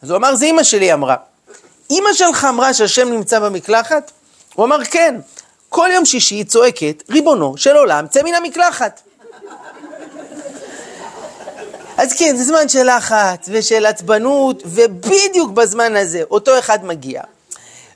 [0.03, 1.17] אז הוא אמר, זה אימא שלי אמרה.
[1.91, 4.11] אימא שלך אמרה שהשם נמצא במקלחת?
[4.55, 5.15] הוא אמר, כן.
[5.69, 9.01] כל יום שישי היא צועקת, ריבונו של עולם, צא מן המקלחת.
[11.97, 17.23] אז כן, זה זמן של לחץ ושל עצבנות, ובדיוק בזמן הזה אותו אחד מגיע.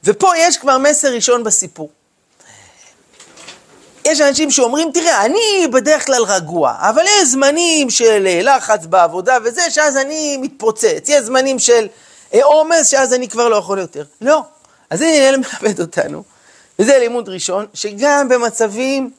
[0.04, 1.90] ופה יש כבר מסר ראשון בסיפור.
[4.04, 9.36] יש אנשים שאומרים, תראה, אני בדרך כלל רגוע, אבל יש זמנים של אה, לחץ בעבודה
[9.44, 11.08] וזה, שאז אני מתפוצץ.
[11.08, 11.86] יש זמנים של
[12.34, 14.04] אה, עומס, שאז אני כבר לא יכול יותר.
[14.20, 14.42] לא.
[14.90, 16.22] אז הנה הלל מלמד אותנו,
[16.78, 19.10] וזה לימוד ראשון, שגם במצבים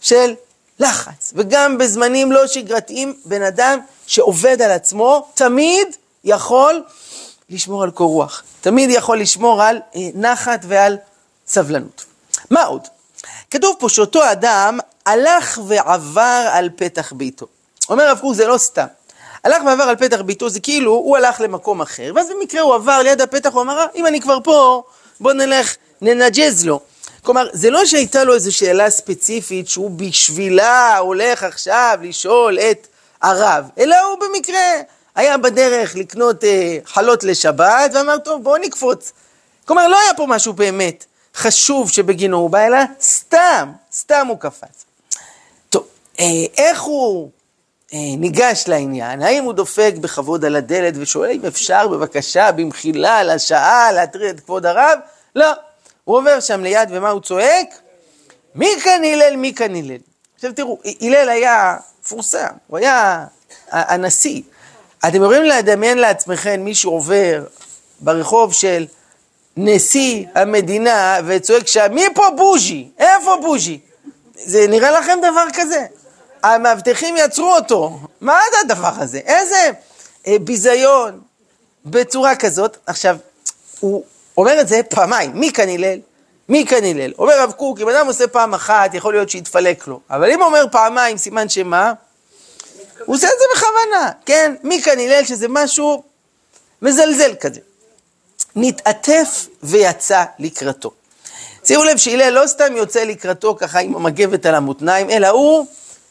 [0.00, 0.34] של
[0.80, 5.88] לחץ, וגם בזמנים לא שגרתיים, בן אדם שעובד על עצמו, תמיד
[6.24, 6.82] יכול
[7.50, 8.42] לשמור על קור רוח.
[8.60, 10.96] תמיד יכול לשמור על אה, נחת ועל
[11.46, 12.04] סבלנות.
[12.50, 12.88] מה עוד?
[13.52, 17.46] כתוב פה שאותו אדם הלך ועבר על פתח ביתו.
[17.88, 18.86] אומר הרב קוק זה לא סתם.
[19.44, 22.98] הלך ועבר על פתח ביתו זה כאילו הוא הלך למקום אחר, ואז במקרה הוא עבר
[23.02, 24.82] ליד הפתח, הוא אמר, "אה, אם אני כבר פה,
[25.20, 26.80] בוא נלך, ננג'ז לו.
[27.22, 32.86] כלומר, זה לא שהייתה לו איזו שאלה ספציפית שהוא בשבילה הולך עכשיו לשאול את
[33.22, 34.60] הרב, אלא הוא במקרה
[35.14, 39.12] היה בדרך לקנות אה, חלות לשבת, ואמר, טוב, בואו נקפוץ.
[39.64, 41.04] כלומר, לא היה פה משהו באמת
[41.34, 44.84] חשוב שבגינו הוא בא, אלא סתם, סתם הוא קפץ.
[45.70, 45.86] טוב,
[46.20, 46.24] אה,
[46.58, 47.30] איך הוא
[47.92, 49.22] אה, ניגש לעניין?
[49.22, 54.66] האם הוא דופק בכבוד על הדלת ושואל אם אפשר בבקשה, במחילה, לשעה, להטריד את כבוד
[54.66, 54.98] הרב?
[55.36, 55.52] לא.
[56.04, 57.68] הוא עובר שם ליד ומה הוא צועק?
[58.54, 59.96] מי כאן הלל, מי כאן הלל?
[60.34, 63.26] עכשיו תראו, הלל היה מפורסם, הוא היה
[63.70, 64.42] הנשיא.
[65.08, 67.44] אתם יכולים לדמיין לעצמכם מישהו עובר
[68.00, 68.86] ברחוב של
[69.56, 72.88] נשיא המדינה וצועק שם, מי פה בוז'י?
[72.98, 73.78] איפה בוז'י?
[74.34, 75.86] זה נראה לכם דבר כזה?
[76.42, 77.98] המאבטחים יצרו אותו.
[78.20, 79.18] מה זה הדבר הזה?
[79.18, 79.70] איזה
[80.26, 81.20] אה, ביזיון
[81.84, 82.76] בצורה כזאת.
[82.86, 83.16] עכשיו,
[83.80, 84.04] הוא
[84.36, 85.98] אומר את זה פעמיים, מי כאן הלל?
[86.48, 87.12] מי כאן הלל?
[87.18, 90.00] אומר הרב קוק, אם אדם עושה פעם אחת, יכול להיות שיתפלק לו.
[90.10, 91.92] אבל אם אומר פעמיים, סימן שמה?
[93.04, 94.54] הוא עושה את זה בכוונה, כן?
[94.62, 96.02] מי כאן הלל שזה משהו
[96.82, 97.60] מזלזל כזה.
[98.56, 100.90] נתעטף ויצא לקראתו.
[101.64, 105.66] שימו לב שהלל לא סתם יוצא לקראתו ככה עם המגבת על המותניים, אלא הוא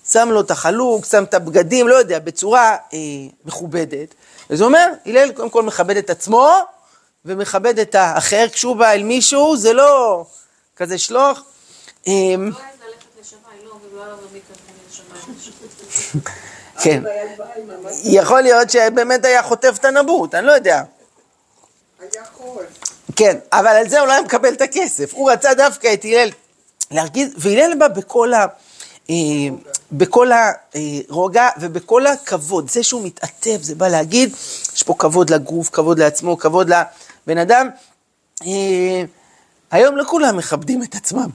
[0.10, 2.98] שם לו את החלוק, שם את הבגדים, לא יודע, בצורה אה,
[3.46, 4.16] מכובדת.
[4.50, 6.52] וזה אומר, הלל קודם כל מכבד את עצמו
[7.26, 8.46] ומכבד את האחר.
[8.52, 10.26] כשהוא בא אל מישהו, זה לא
[10.76, 11.44] כזה שלוח.
[12.08, 12.46] אה, לא היה
[12.88, 14.40] ללכת לשמיים, לא, ולא מי
[14.90, 16.24] לשמיים.
[16.84, 17.04] כן.
[18.04, 20.84] יכול להיות שבאמת היה חוטף את הנבוט, אני לא יודע.
[23.16, 25.14] כן, אבל על זה הוא לא היה מקבל את הכסף.
[25.14, 26.30] הוא רצה דווקא את הלל
[26.92, 28.46] להרגיז, והלל בא בכל ה...
[29.10, 29.16] אה,
[29.92, 34.34] בכל הרוגע ובכל הכבוד, זה שהוא מתעטף, זה בא להגיד,
[34.76, 37.70] יש פה כבוד לגוף, כבוד לעצמו, כבוד לבן אדם.
[38.46, 39.04] אה,
[39.72, 41.30] היום לא כולם מכבדים את עצמם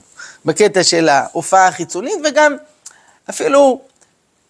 [0.45, 2.55] בקטע של ההופעה החיצונית, וגם
[3.29, 3.81] אפילו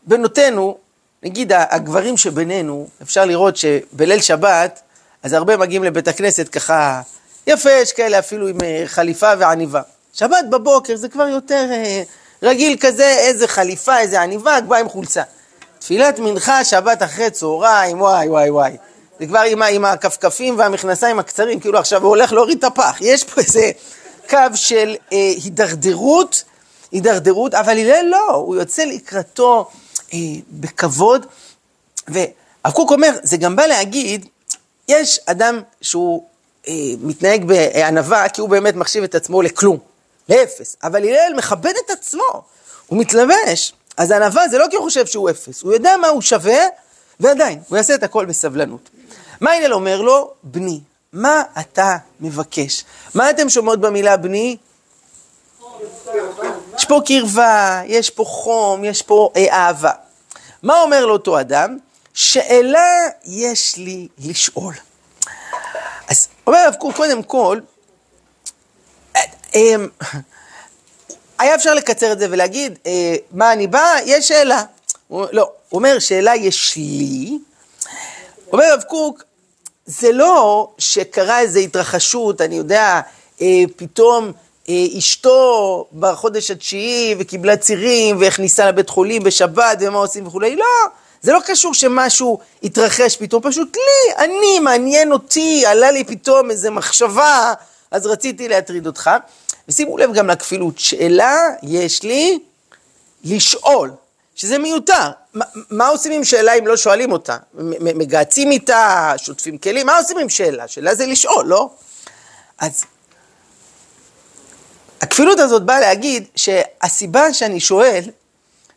[0.07, 0.77] בנותינו,
[1.23, 4.81] נגיד הגברים שבינינו, אפשר לראות שבליל שבת,
[5.23, 7.01] אז הרבה מגיעים לבית הכנסת ככה
[7.47, 9.81] יפה, יש כאלה אפילו עם אה, חליפה ועניבה.
[10.13, 12.03] שבת בבוקר זה כבר יותר אה,
[12.43, 15.23] רגיל כזה, איזה חליפה, איזה עניבה, כבר עם חולצה.
[15.79, 18.77] תפילת מנחה, שבת אחרי צהריים, וואי וואי וואי.
[19.19, 22.97] זה כבר עם, עם הכפכפים והמכנסיים הקצרים, כאילו עכשיו הוא הולך להוריד את הפח.
[23.01, 23.71] יש פה איזה
[24.29, 26.43] קו של אה, הידרדרות,
[26.91, 29.69] הידרדרות, אבל הלל לא, הוא יוצא לקראתו
[30.13, 31.25] אה, בכבוד.
[32.07, 34.25] והרב קוק אומר, זה גם בא להגיד,
[34.87, 36.23] יש אדם שהוא
[36.67, 39.77] אה, מתנהג בענווה, כי הוא באמת מחשיב את עצמו לכלום,
[40.29, 40.75] לאפס.
[40.83, 42.43] אבל הלל מכבד את עצמו,
[42.87, 43.73] הוא מתלבש.
[43.97, 46.59] אז ענווה זה לא כי הוא חושב שהוא אפס, הוא יודע מה הוא שווה,
[47.19, 48.89] ועדיין, הוא יעשה את הכל בסבלנות.
[49.41, 50.31] מה הלל אומר לו?
[50.43, 50.79] בני,
[51.13, 52.83] מה אתה מבקש?
[53.15, 54.57] מה אתם שומעות במילה בני?
[56.77, 59.91] יש פה קרבה, יש פה חום, יש פה אה, אהבה.
[60.63, 61.77] מה אומר לאותו אדם?
[62.17, 64.73] שאלה יש לי לשאול.
[66.07, 67.59] אז אומר הרב קוק, קודם כל,
[69.15, 69.21] אה,
[69.55, 69.75] אה,
[71.39, 73.95] היה אפשר לקצר את זה ולהגיד, אה, מה אני בא?
[74.05, 74.63] יש שאלה.
[75.07, 77.39] הוא, לא, הוא אומר, שאלה יש לי.
[78.51, 79.23] אומר הרב קוק,
[79.85, 83.01] זה לא שקרה איזו התרחשות, אני יודע,
[83.75, 84.31] פתאום
[84.97, 90.65] אשתו בחודש התשיעי וקיבלה צירים ואיך ניסה לבית חולים בשבת ומה עושים וכולי, לא,
[91.27, 96.71] זה לא קשור שמשהו התרחש פתאום, פשוט לי, אני, מעניין אותי, עלה לי פתאום איזו
[96.71, 97.53] מחשבה,
[97.91, 99.09] אז רציתי להטריד אותך.
[99.69, 102.39] ושימו לב גם לכפילות, שאלה יש לי
[103.23, 103.91] לשאול,
[104.35, 105.11] שזה מיותר.
[105.33, 107.37] מה, מה עושים עם שאלה אם לא שואלים אותה?
[107.79, 110.67] מגהצים איתה, שוטפים כלים, מה עושים עם שאלה?
[110.67, 111.69] שאלה זה לשאול, לא?
[112.57, 112.83] אז
[115.01, 118.03] הכפילות הזאת באה להגיד שהסיבה שאני שואל,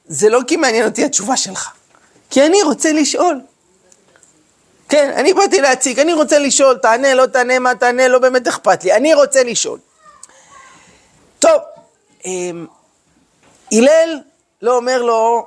[0.08, 1.70] זה לא כי מעניין אותי התשובה שלך,
[2.30, 3.40] כי אני רוצה לשאול.
[4.88, 8.84] כן, אני באתי להציג, אני רוצה לשאול, תענה, לא תענה, מה תענה, לא באמת אכפת
[8.84, 9.78] לי, אני רוצה לשאול.
[11.38, 11.60] טוב,
[12.24, 12.66] אמ,
[13.72, 14.18] הלל
[14.62, 15.46] לא אומר לו,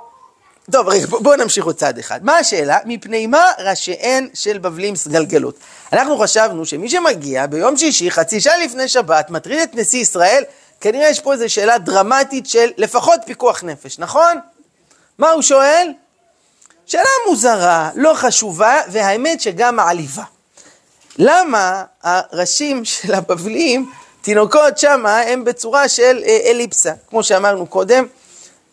[0.72, 2.26] טוב רגע בואו בוא נמשיך עוד צעד אחד.
[2.26, 2.78] מה השאלה?
[2.86, 5.56] מפני מה ראשיהן של בבלים סגלגלות?
[5.94, 10.44] אנחנו חשבנו שמי שמגיע ביום שישי, חצי שעה לפני שבת, מטריד את נשיא ישראל,
[10.82, 14.40] כנראה יש פה איזו שאלה דרמטית של לפחות פיקוח נפש, נכון?
[15.18, 15.92] מה הוא שואל?
[16.86, 20.24] שאלה מוזרה, לא חשובה, והאמת שגם מעליבה.
[21.18, 23.92] למה הראשים של הבבלים,
[24.22, 28.06] תינוקות שמה, הם בצורה של אה, אליפסה, כמו שאמרנו קודם.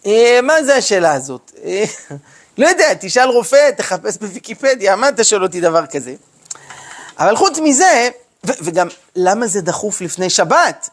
[0.07, 1.53] אה, מה זה השאלה הזאת?
[1.65, 1.85] אה,
[2.59, 6.15] לא יודע, תשאל רופא, תחפש בוויקיפדיה, מה אתה שואל אותי דבר כזה?
[7.19, 8.09] אבל חוץ מזה,
[8.47, 10.91] ו- וגם, למה זה דחוף לפני שבת?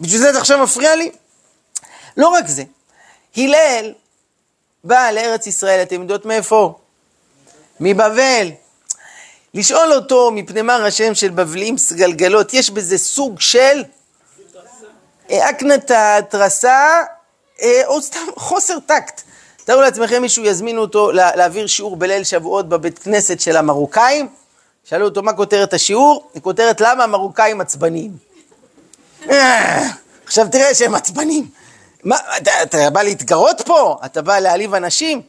[0.00, 1.10] בשביל זה אתה עכשיו מפריע לי?
[2.16, 2.62] לא רק זה,
[3.36, 3.92] הלל
[4.86, 6.78] בא לארץ ישראל, אתם יודעות מאיפה?
[7.80, 8.50] מבבל.
[9.54, 13.82] לשאול אותו מפני מה ראשיהם של בבלים סגלגלות, יש בזה סוג של
[15.30, 17.02] אה, הקנטה, התרסה,
[17.62, 19.22] אה, או סתם חוסר טקט.
[19.64, 24.28] תארו לעצמכם מישהו יזמין אותו להעביר שיעור בליל שבועות בבית כנסת של המרוקאים,
[24.84, 28.12] שאלו אותו מה כותרת השיעור, היא כותרת למה המרוקאים עצבניים.
[29.30, 29.88] אה,
[30.24, 31.48] עכשיו תראה שהם עצבנים.
[32.06, 33.98] מה, אתה, אתה בא להתגרות פה?
[34.04, 35.22] אתה בא להעליב אנשים?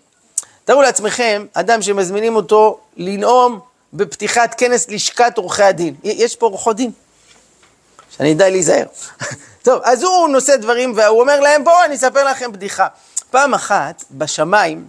[0.66, 3.60] תארו לעצמכם, אדם שמזמינים אותו לנאום
[3.94, 5.96] בפתיחת כנס לשכת עורכי הדין.
[6.04, 6.92] יש פה עורכות דין,
[8.18, 8.86] שאני אדע להיזהר.
[9.66, 12.88] טוב, אז הוא נושא דברים והוא אומר להם, בואו אני אספר לכם בדיחה.
[13.32, 14.88] פעם אחת בשמיים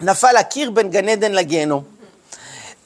[0.00, 1.84] נפל הקיר בין גן עדן לגיהנום.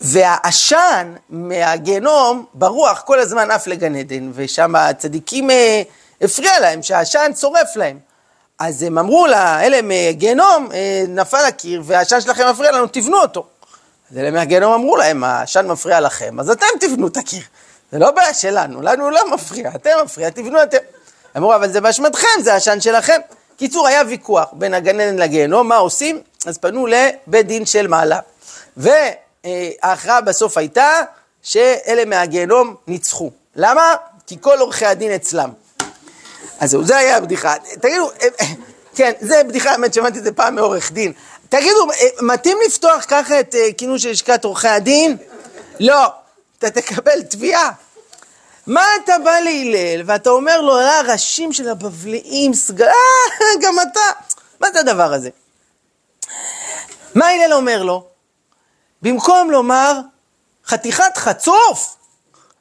[0.01, 5.83] והעשן מהגיהנום ברוח כל הזמן עף לגן עדן, ושם הצדיקים אה,
[6.20, 8.08] הפריע להם שהעשן צורף להם.
[8.59, 13.47] אז הם אמרו לה, אלה מגיהנום, אה, נפל הקיר והעשן שלכם מפריע לנו, תבנו אותו.
[14.11, 17.42] אז אלה מהגיהנום אמרו להם, העשן מפריע לכם, אז אתם תבנו את הקיר.
[17.92, 20.79] זה לא בעיה שלנו, לנו לא מפריע, אתם מפריע, תבנו אתם.
[21.37, 23.21] אמרו, אבל זה באשמתכם, זה העשן שלכם.
[23.57, 26.21] קיצור, היה ויכוח בין הגן עדן לגיהנום, מה עושים?
[26.47, 28.18] אז פנו לבית דין של מעלה.
[28.77, 30.90] וההכרעה בסוף הייתה
[31.42, 33.31] שאלה מהגיהנום ניצחו.
[33.57, 33.94] למה?
[34.27, 35.51] כי כל עורכי הדין אצלם.
[36.61, 37.55] אז זהו, זה היה הבדיחה.
[37.81, 38.11] תגידו,
[38.94, 41.12] כן, זה בדיחה, האמת, שמעתי את זה פעם מעורך דין.
[41.49, 41.87] תגידו,
[42.23, 45.16] מתאים לפתוח ככה את אה, כינוס של לשכת עורכי הדין?
[45.81, 46.07] לא,
[46.59, 47.71] אתה תקבל תביעה.
[48.66, 52.87] מה אתה בא להלל ואתה אומר לו, אה, הראשים של הבבליים, סגל...
[52.87, 54.01] אה, גם אתה.
[54.61, 55.31] מה זה הדבר הזה?
[57.14, 58.07] מה הלל אומר לו?
[59.03, 60.01] במקום לומר,
[60.66, 61.97] חתיכת חצוף,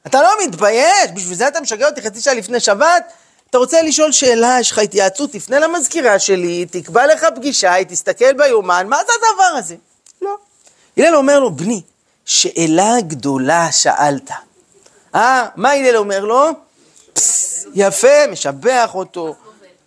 [0.06, 1.10] אתה לא מתבייש?
[1.14, 3.12] בשביל זה אתה משגע אותי חצי שעה לפני שבת?
[3.50, 8.32] אתה רוצה לשאול שאלה, יש לך התייעצות, תפנה למזכירה שלי, תקבע לך פגישה, היא תסתכל
[8.32, 9.76] ביומן, מה זה הדבר הזה?
[10.22, 10.36] לא.
[10.96, 11.82] הלל אומר לו, בני,
[12.24, 14.30] שאלה גדולה שאלת.
[15.14, 16.50] אה, מה הלל אומר לו?
[17.74, 19.34] יפה, משבח אותו,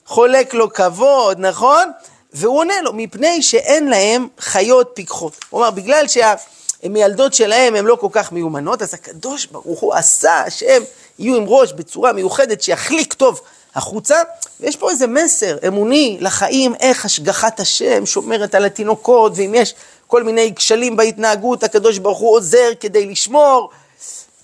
[0.06, 1.92] חולק לו כבוד, נכון?
[2.34, 5.46] והוא עונה לו, מפני שאין להם חיות פיקחות.
[5.50, 10.44] הוא אמר, בגלל שהמיילדות שלהם הן לא כל כך מיומנות, אז הקדוש ברוך הוא עשה
[10.50, 10.84] שהם
[11.22, 13.42] יהיו עם ראש בצורה מיוחדת שיחליק טוב
[13.76, 14.16] החוצה,
[14.60, 19.76] ויש פה איזה מסר אמוני לחיים, איך השגחת השם שומרת על התינוקות, ואם יש
[20.08, 23.70] כל מיני כשלים בהתנהגות, הקדוש ברוך הוא עוזר כדי לשמור.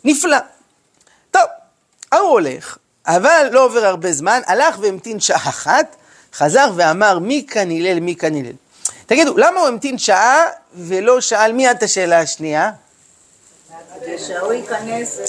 [0.04, 0.38] נפלא.
[1.32, 1.42] טוב,
[2.12, 5.96] ההוא הולך, אבל לא עובר הרבה זמן, הלך והמתין שעה אחת,
[6.34, 8.54] חזר ואמר מי כאן הלל, מי כאן הלל.
[9.06, 12.72] תגידו, למה הוא המתין שעה ולא שאל מי את השאלה השנייה?
[14.54, 15.20] ייכנס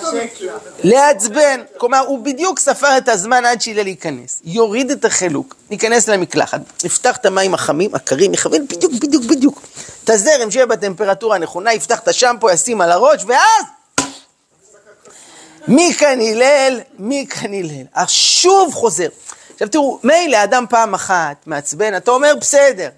[0.00, 0.38] צדיק.
[0.84, 6.60] לעצבן, כלומר הוא בדיוק ספר את הזמן עד שהלל ייכנס, יוריד את החילוק, ייכנס למקלחת,
[6.84, 9.62] יפתח את המים החמים, הקרים, יכוון בדיוק, בדיוק, בדיוק,
[10.04, 13.64] את הזרם שיהיה בטמפרטורה הנכונה, יפתח את השמפו, ישים על הראש, ואז
[15.68, 18.06] מי כאן הלל, מי כאן הלל.
[18.08, 19.08] שוב חוזר.
[19.52, 22.88] עכשיו תראו, מילא אדם פעם אחת מעצבן, אתה אומר בסדר,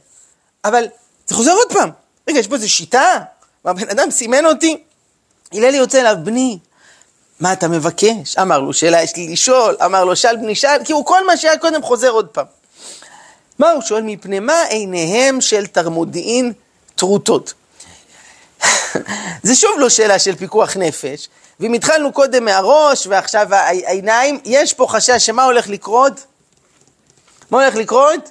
[0.64, 0.84] אבל
[1.26, 1.90] זה חוזר עוד פעם.
[2.28, 3.18] רגע, יש פה איזו שיטה?
[3.64, 4.82] והבן אדם סימן אותי,
[5.52, 6.58] הלל יוצא אליו, בני,
[7.40, 8.38] מה אתה מבקש?
[8.38, 11.36] אמר לו, שאלה יש לי לשאול, אמר לו, שאל בני שאל, כי הוא כל מה
[11.36, 12.46] שהיה קודם חוזר עוד פעם.
[13.58, 14.02] מה הוא שואל?
[14.02, 16.52] מפני מה עיניהם של תרמודיעין
[16.94, 17.54] טרוטות?
[19.42, 21.28] זה שוב לא שאלה של פיקוח נפש,
[21.60, 26.26] ואם התחלנו קודם מהראש ועכשיו העיניים, יש פה חשש שמה הולך לקרות?
[27.50, 28.30] מה הולך לקרות?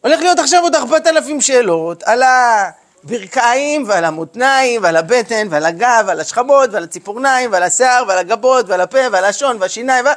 [0.00, 2.22] הולך להיות עכשיו עוד ארבעת אלפים שאלות על
[3.04, 8.68] הברכיים ועל המותניים ועל הבטן ועל הגב ועל השכבות ועל הציפורניים ועל השיער ועל הגבות
[8.68, 10.14] ועל הפה ועל השון והשיניים ועל...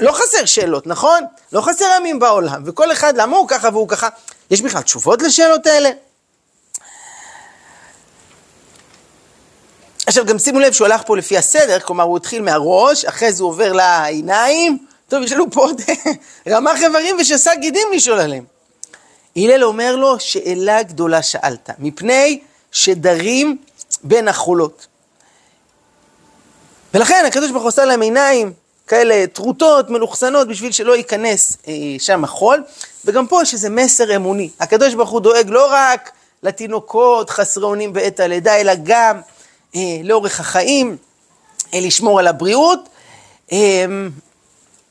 [0.00, 1.24] לא חסר שאלות, נכון?
[1.52, 4.08] לא חסר ימים בעולם, וכל אחד למה הוא ככה והוא ככה.
[4.50, 5.90] יש בכלל תשובות לשאלות האלה?
[10.06, 13.42] עכשיו גם שימו לב שהוא הלך פה לפי הסדר, כלומר הוא התחיל מהראש, אחרי זה
[13.42, 14.78] הוא עובר לעיניים,
[15.08, 15.80] טוב, יש לנו פה עוד
[16.48, 18.59] רמ"ח איברים ושס"ה גידים לשאול עליהם.
[19.36, 22.40] הלל אומר לו, שאלה גדולה שאלת, מפני
[22.72, 23.56] שדרים
[24.02, 24.86] בין החולות.
[26.94, 28.52] ולכן הקדוש ברוך הוא עשה להם עיניים
[28.86, 32.64] כאלה טרוטות, מלוכסנות, בשביל שלא ייכנס אה, שם החול.
[33.04, 34.50] וגם פה יש איזה מסר אמוני.
[34.60, 36.10] הקדוש ברוך הוא דואג לא רק
[36.42, 39.20] לתינוקות חסרי אונים בעת הלידה, אלא גם
[39.76, 40.96] אה, לאורך החיים,
[41.74, 42.88] אה, לשמור על הבריאות.
[43.52, 43.84] אה,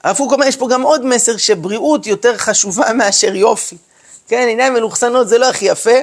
[0.04, 3.78] הפוך אומר, יש פה גם עוד מסר שבריאות יותר חשובה מאשר יופי.
[4.30, 6.00] כן, עיניים מלוכסנות זה לא הכי יפה,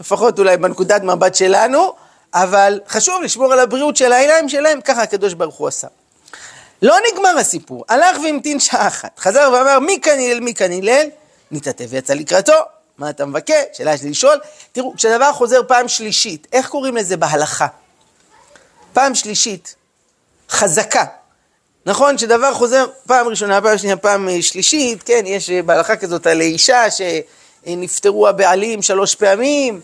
[0.00, 1.92] לפחות אולי בנקודת מבט שלנו,
[2.34, 5.86] אבל חשוב לשמור על הבריאות של העיניים שלהם, ככה הקדוש ברוך הוא עשה.
[6.82, 11.06] לא נגמר הסיפור, הלך והמתין שעה אחת, חזר ואמר מי כאן הלל מי כאן הלל,
[11.50, 12.52] נתעטף ויצא לקראתו,
[12.98, 13.64] מה אתה מבקש?
[13.72, 14.40] שאלה שלי לשאול.
[14.72, 17.66] תראו, כשדבר חוזר פעם שלישית, איך קוראים לזה בהלכה?
[18.92, 19.74] פעם שלישית,
[20.50, 21.04] חזקה.
[21.86, 26.26] נכון שדבר חוזר פעם ראשונה, פעם שנייה, פעם אה, שלישית, כן, יש אה, בהלכה כזאת
[26.26, 26.90] על אישה
[27.66, 29.80] שנפטרו הבעלים שלוש פעמים,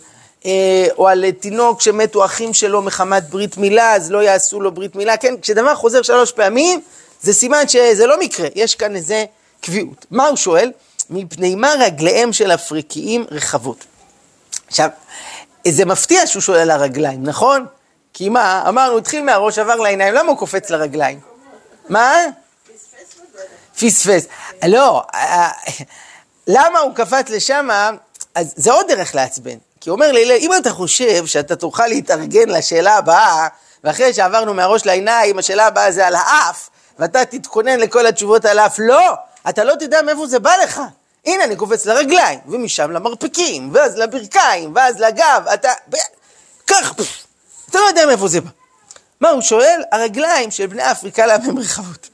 [0.47, 4.97] אה, או על תינוק שמתו אחים שלו מחמת ברית מילה, אז לא יעשו לו ברית
[4.97, 6.81] מילה, כן, כשדבר חוזר שלוש פעמים,
[7.23, 9.25] זה סימן שזה לא מקרה, יש כאן איזה
[9.61, 10.07] קביעות.
[10.11, 10.73] מה הוא שואל?
[11.11, 13.85] מפני מה רגליהם של אפריקיים רחבות.
[14.69, 14.88] עכשיו,
[15.69, 17.66] זה מפתיע שהוא שואל על הרגליים, נכון?
[18.14, 21.21] כי מה, אמרנו, התחיל מהראש, עבר לעיניים, למה הוא קופץ לרגליים?
[21.88, 22.14] מה?
[23.81, 24.27] פספס.
[24.69, 25.51] לא, אה,
[26.53, 27.69] למה הוא קפץ לשם?
[28.35, 29.57] אז זה עוד דרך לעצבן.
[29.81, 33.49] כי הוא אומר לי, אם אתה חושב שאתה תוכל להתארגן לשאלה הבאה,
[33.85, 38.77] ואחרי שעברנו מהראש לעיניים, השאלה הבאה זה על האף, ואתה תתכונן לכל התשובות על האף,
[38.79, 39.15] לא,
[39.49, 40.81] אתה לא תדע מאיפה זה בא לך.
[41.27, 45.73] הנה, אני קופץ לרגליים, ומשם למרפקים, ואז לברכיים, ואז לגב, אתה...
[46.67, 46.95] כך,
[47.71, 48.51] אתה לא יודע מאיפה זה בא.
[49.21, 49.83] מה הוא שואל?
[49.93, 52.10] הרגליים של בני אפריקה למה הם רחבות.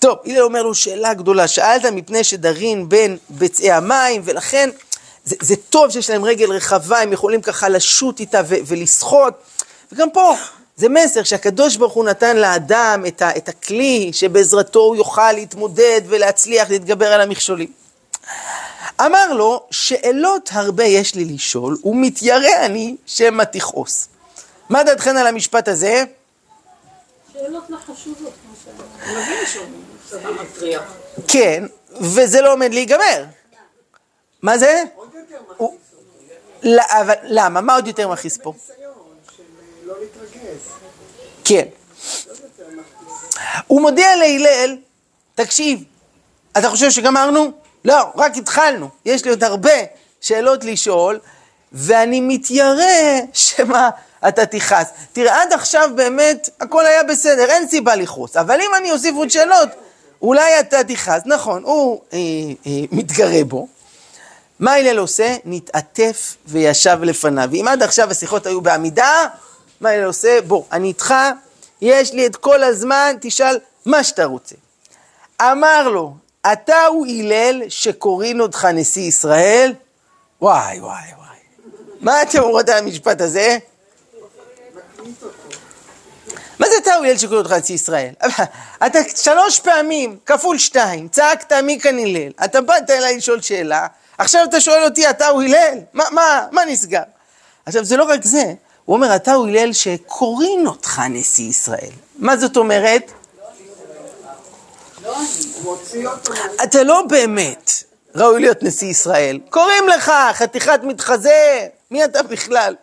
[0.00, 4.70] טוב, הנה אומר לו שאלה גדולה, שאלת מפני שדרין בין ביצעי המים, ולכן
[5.24, 9.34] זה, זה טוב שיש להם רגל רחבה, הם יכולים ככה לשוט איתה ו- ולשחות.
[9.92, 10.34] וגם פה,
[10.76, 16.00] זה מסר שהקדוש ברוך הוא נתן לאדם את, ה- את הכלי שבעזרתו הוא יוכל להתמודד
[16.06, 17.72] ולהצליח להתגבר על המכשולים.
[19.00, 24.08] אמר לו, שאלות הרבה יש לי לשאול, ומתיירא אני שמא תכעוס.
[24.68, 26.04] מה דעתכן על המשפט הזה?
[27.32, 28.32] שאלות לא חשובות,
[28.64, 28.84] צבא
[29.20, 29.89] מטריח.
[31.28, 31.64] כן,
[32.00, 33.24] וזה לא עומד להיגמר.
[34.42, 34.82] מה זה?
[36.62, 37.60] אבל למה?
[37.60, 38.52] מה עוד יותר מכעיס פה?
[41.44, 41.66] כן.
[43.66, 44.76] הוא מודיע להלל,
[45.34, 45.84] תקשיב,
[46.58, 47.52] אתה חושב שגמרנו?
[47.84, 48.88] לא, רק התחלנו.
[49.04, 49.72] יש לי עוד הרבה
[50.20, 51.18] שאלות לשאול,
[51.72, 53.88] ואני מתיירא שמא
[54.28, 54.88] אתה תכעס.
[55.12, 59.30] תראה, עד עכשיו באמת הכל היה בסדר, אין סיבה לכעוס, אבל אם אני אוסיף עוד
[59.30, 59.68] שאלות,
[60.22, 61.22] אולי אתה תכעס.
[61.26, 62.18] נכון, הוא אה,
[62.66, 63.68] אה, מתגרה בו.
[64.58, 65.36] מה הלל עושה?
[65.44, 67.48] נתעטף וישב לפניו.
[67.52, 69.26] ואם עד עכשיו השיחות היו בעמידה,
[69.80, 70.40] מה הלל עושה?
[70.46, 71.14] בוא, אני איתך,
[71.82, 74.54] יש לי את כל הזמן, תשאל מה שאתה רוצה.
[75.42, 76.14] אמר לו,
[76.52, 79.74] אתה הוא הלל שקוראים אותך נשיא ישראל?
[80.42, 81.38] וואי, וואי, וואי.
[82.00, 83.58] מה אתם אומרות על המשפט הזה?
[86.60, 88.12] מה זה אתה הלל שקוראים אותך נשיא ישראל?
[88.86, 92.32] אתה שלוש פעמים, כפול שתיים, צעקת מי כאן הלל.
[92.44, 93.86] אתה באת אליי לשאול שאלה,
[94.18, 95.78] עכשיו אתה שואל אותי, אתה הוא הלל?
[95.92, 97.02] מה, מה, מה נסגר?
[97.66, 98.44] עכשיו, זה לא רק זה,
[98.84, 101.90] הוא אומר, אתה הוא הלל שקוראים אותך נשיא ישראל.
[102.18, 103.12] מה זאת אומרת?
[106.62, 107.70] אתה לא באמת
[108.14, 109.40] ראוי להיות נשיא ישראל.
[109.50, 112.74] קוראים לך חתיכת מתחזה, מי אתה בכלל?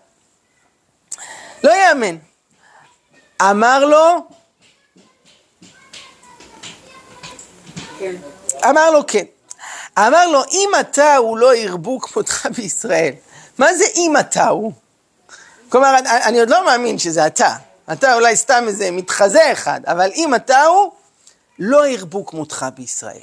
[1.64, 2.27] לא יאמן.
[3.42, 4.28] אמר לו,
[8.00, 8.16] כן.
[8.70, 9.24] אמר לו כן.
[9.98, 13.14] אמר לו, אם אתה הוא לא ירבו כמותך בישראל.
[13.58, 14.72] מה זה אם אתה הוא?
[15.70, 17.56] כלומר, אני, אני עוד לא מאמין שזה אתה.
[17.92, 20.92] אתה אולי סתם איזה מתחזה אחד, אבל אם אתה הוא,
[21.60, 23.22] לא ירבו כמותך בישראל.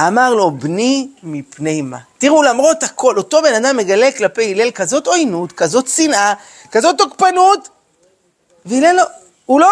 [0.00, 1.98] אמר לו, בני מפני מה?
[2.18, 6.34] תראו, למרות הכל, אותו בן אדם מגלה כלפי הלל כזאת עוינות, כזאת שנאה,
[6.70, 7.68] כזאת תוקפנות,
[8.66, 9.04] והלל לא,
[9.46, 9.68] הוא לא,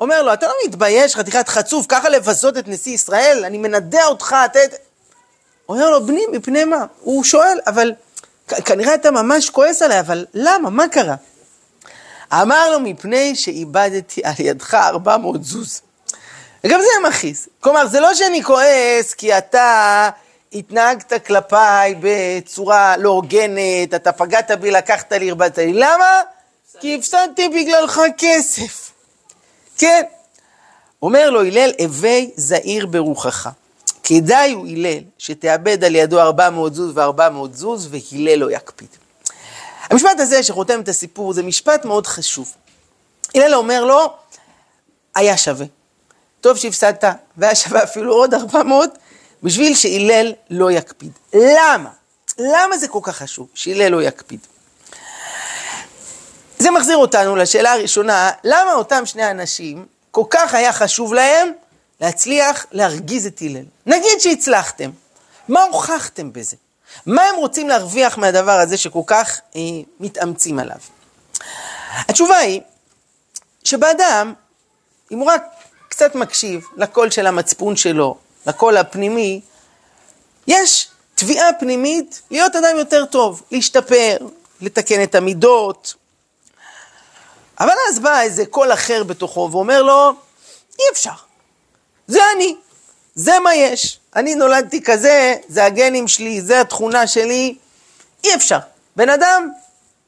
[0.00, 3.44] אומר לו, אתה לא מתבייש, חתיכת חצוף, ככה לבזות את נשיא ישראל?
[3.44, 4.58] אני מנדה אותך, אתה...
[5.68, 6.84] אומר לו, בני, מפני מה?
[7.00, 7.92] הוא שואל, אבל
[8.46, 10.70] כנראה אתה ממש כועס עליי, אבל למה?
[10.70, 11.14] מה קרה?
[12.32, 15.80] אמר לו, מפני שאיבדתי על ידך 400 זוז.
[16.64, 17.48] וגם זה מכעיס.
[17.60, 20.10] כלומר, זה לא שאני כועס כי אתה
[20.52, 25.72] התנהגת כלפיי בצורה לא הוגנת, אתה פגעת בי, לקחת לי, הרבדת לי.
[25.72, 26.20] למה?
[26.82, 28.92] כי הפסדתי בגללך כסף.
[29.78, 30.02] כן.
[31.02, 33.48] אומר לו הלל, הווי זהיר ברוחך.
[34.04, 38.88] כדאי הוא הלל שתאבד על ידו 400 זוז ו-400 זוז, והלל לא יקפיד.
[39.90, 42.52] המשפט הזה שחותם את הסיפור זה משפט מאוד חשוב.
[43.34, 44.12] הלל אומר לו,
[45.14, 45.66] היה שווה.
[46.40, 47.04] טוב שהפסדת,
[47.36, 48.90] והיה שווה אפילו עוד 400,
[49.42, 51.12] בשביל שהלל לא יקפיד.
[51.34, 51.90] למה?
[52.38, 54.46] למה זה כל כך חשוב שהלל לא יקפיד?
[56.62, 61.52] זה מחזיר אותנו לשאלה הראשונה, למה אותם שני אנשים, כל כך היה חשוב להם
[62.00, 63.64] להצליח להרגיז את הלל?
[63.86, 64.90] נגיד שהצלחתם,
[65.48, 66.56] מה הוכחתם בזה?
[67.06, 69.60] מה הם רוצים להרוויח מהדבר הזה שכל כך אה,
[70.00, 70.76] מתאמצים עליו?
[72.08, 72.60] התשובה היא
[73.64, 74.34] שבאדם,
[75.12, 75.44] אם הוא רק
[75.88, 79.40] קצת מקשיב לקול של המצפון שלו, לקול הפנימי,
[80.46, 84.16] יש תביעה פנימית להיות אדם יותר טוב, להשתפר,
[84.60, 86.01] לתקן את המידות.
[87.62, 90.12] אבל אז בא איזה קול אחר בתוכו ואומר לו,
[90.78, 91.10] אי אפשר,
[92.06, 92.56] זה אני,
[93.14, 97.54] זה מה יש, אני נולדתי כזה, זה הגנים שלי, זה התכונה שלי,
[98.24, 98.58] אי אפשר.
[98.96, 99.50] בן אדם,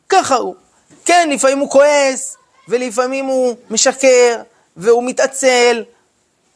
[0.09, 0.55] ככה הוא.
[1.05, 2.36] כן, לפעמים הוא כועס,
[2.68, 4.42] ולפעמים הוא משקר,
[4.76, 5.84] והוא מתעצל,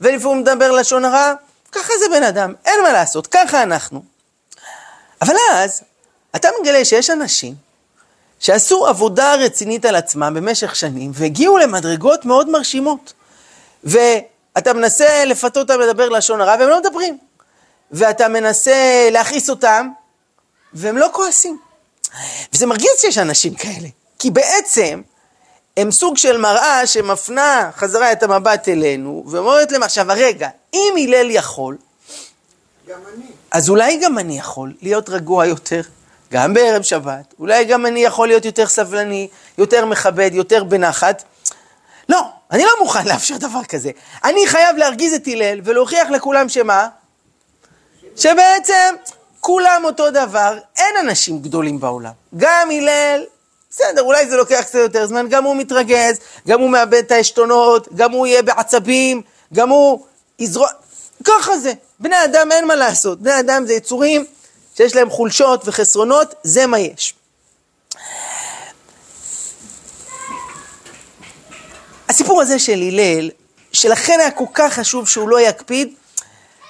[0.00, 1.34] ולפעמים הוא מדבר לשון הרע,
[1.72, 4.02] ככה זה בן אדם, אין מה לעשות, ככה אנחנו.
[5.22, 5.82] אבל אז,
[6.36, 7.67] אתה מגלה שיש אנשים
[8.38, 13.12] שעשו עבודה רצינית על עצמם במשך שנים, והגיעו למדרגות מאוד מרשימות.
[13.84, 17.18] ואתה מנסה לפתות אותם לדבר לשון הרע, והם לא מדברים.
[17.90, 19.88] ואתה מנסה להכעיס אותם,
[20.72, 21.58] והם לא כועסים.
[22.52, 25.02] וזה מרגיז שיש אנשים כאלה, כי בעצם
[25.76, 31.30] הם סוג של מראה שמפנה חזרה את המבט אלינו, ואומרת להם עכשיו, הרגע, אם הלל
[31.30, 31.76] יכול,
[32.88, 33.24] גם אני.
[33.50, 35.82] אז אולי גם אני יכול להיות רגוע יותר,
[36.32, 41.22] גם בערב שבת, אולי גם אני יכול להיות יותר סבלני, יותר מכבד, יותר בנחת.
[42.08, 42.20] לא,
[42.50, 43.90] אני לא מוכן לאפשר דבר כזה.
[44.24, 46.88] אני חייב להרגיז את הלל ולהוכיח לכולם שמה?
[48.16, 48.94] שבעצם
[49.40, 52.12] כולם אותו דבר, אין אנשים גדולים בעולם.
[52.36, 53.24] גם הלל,
[53.70, 56.18] בסדר, אולי זה לוקח קצת יותר זמן, גם הוא מתרגז,
[56.48, 59.22] גם הוא מאבד את העשתונות, גם הוא יהיה בעצבים,
[59.54, 60.06] גם הוא
[60.38, 60.68] יזרוע...
[61.24, 61.72] ככה זה.
[62.00, 63.20] בני אדם אין מה לעשות.
[63.20, 64.24] בני אדם זה יצורים
[64.78, 67.14] שיש להם חולשות וחסרונות, זה מה יש.
[72.08, 73.30] הסיפור הזה של הלל,
[73.72, 75.94] שלכן היה כל כך חשוב שהוא לא יקפיד,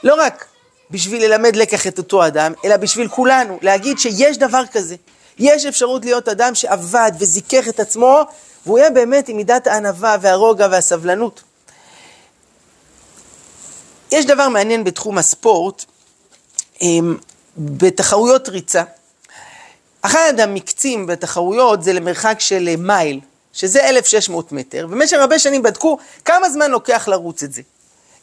[0.05, 0.47] לא רק
[0.91, 4.97] בשביל ללמד לקח את אותו אדם, אלא בשביל כולנו, להגיד שיש דבר כזה.
[5.39, 8.23] יש אפשרות להיות אדם שעבד וזיכך את עצמו,
[8.67, 11.43] והוא יהיה באמת עם מידת הענווה והרוגע והסבלנות.
[14.13, 15.85] יש דבר מעניין בתחום הספורט,
[16.83, 17.17] אמ,
[17.59, 18.83] בתחרויות ריצה.
[20.03, 23.21] אחד המקצים בתחרויות זה למרחק של מייל,
[23.53, 27.63] שזה 1,600 מטר, במשך הרבה שנים בדקו כמה זמן לוקח לרוץ את זה.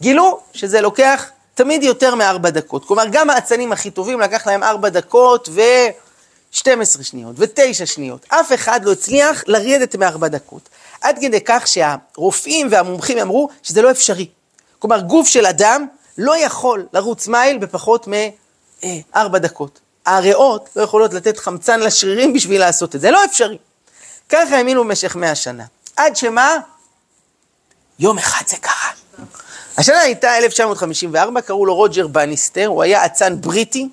[0.02, 2.86] גילו שזה לוקח תמיד יותר מארבע דקות.
[2.86, 8.26] כלומר, גם האצנים הכי טובים לקח להם ארבע דקות ו-12 שניות ו-9 שניות.
[8.30, 10.70] אף אחד לא הצליח לרדת מארבע דקות.
[11.02, 14.28] עד כדי כך שהרופאים והמומחים אמרו שזה לא אפשרי.
[14.80, 15.86] כלומר, גוף של אדם
[16.18, 18.08] לא יכול לרוץ מייל בפחות
[18.84, 19.80] מארבע דקות.
[20.06, 23.58] הריאות לא יכולות לתת חמצן לשרירים בשביל לעשות את זה, לא אפשרי.
[24.30, 25.66] ככה האמינו במשך מאה שנה.
[25.96, 26.58] עד שמה?
[28.00, 28.92] יום אחד זה קרה.
[29.78, 33.90] השנה הייתה 1954, קראו לו רוג'ר בניסטר, הוא היה אצן בריטי,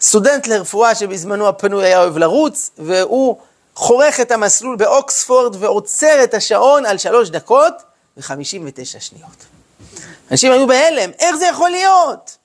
[0.00, 3.36] סטודנט לרפואה שבזמנו הפנוי היה אוהב לרוץ, והוא
[3.74, 7.74] חורך את המסלול באוקספורד ועוצר את השעון על שלוש דקות
[8.16, 9.44] ו-59 שניות.
[10.30, 12.36] אנשים היו בהלם, איך זה יכול להיות?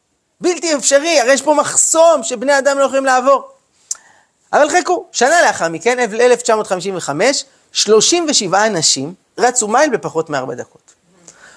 [0.41, 3.49] בלתי אפשרי, הרי יש פה מחסום שבני אדם לא יכולים לעבור.
[4.53, 10.93] אבל חכו, שנה לאחר מכן, 1955, 37 אנשים רצו מייל בפחות מארבע דקות.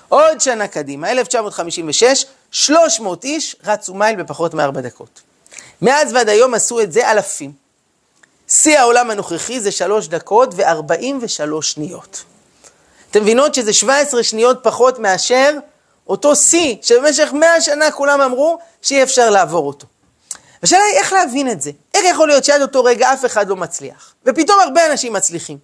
[0.08, 5.20] עוד שנה קדימה, 1956, 300 איש רצו מייל בפחות מארבע דקות.
[5.82, 7.52] מאז ועד היום עשו את זה אלפים.
[8.48, 12.24] שיא העולם הנוכחי זה שלוש דקות ו-43 שניות.
[13.10, 15.54] אתם מבינות שזה 17 שניות פחות מאשר
[16.08, 19.86] אותו שיא שבמשך 100 שנה כולם אמרו שאי אפשר לעבור אותו.
[20.62, 21.70] השאלה היא איך להבין את זה.
[21.94, 25.58] איך יכול להיות שעד אותו רגע אף אחד לא מצליח, ופתאום הרבה אנשים מצליחים.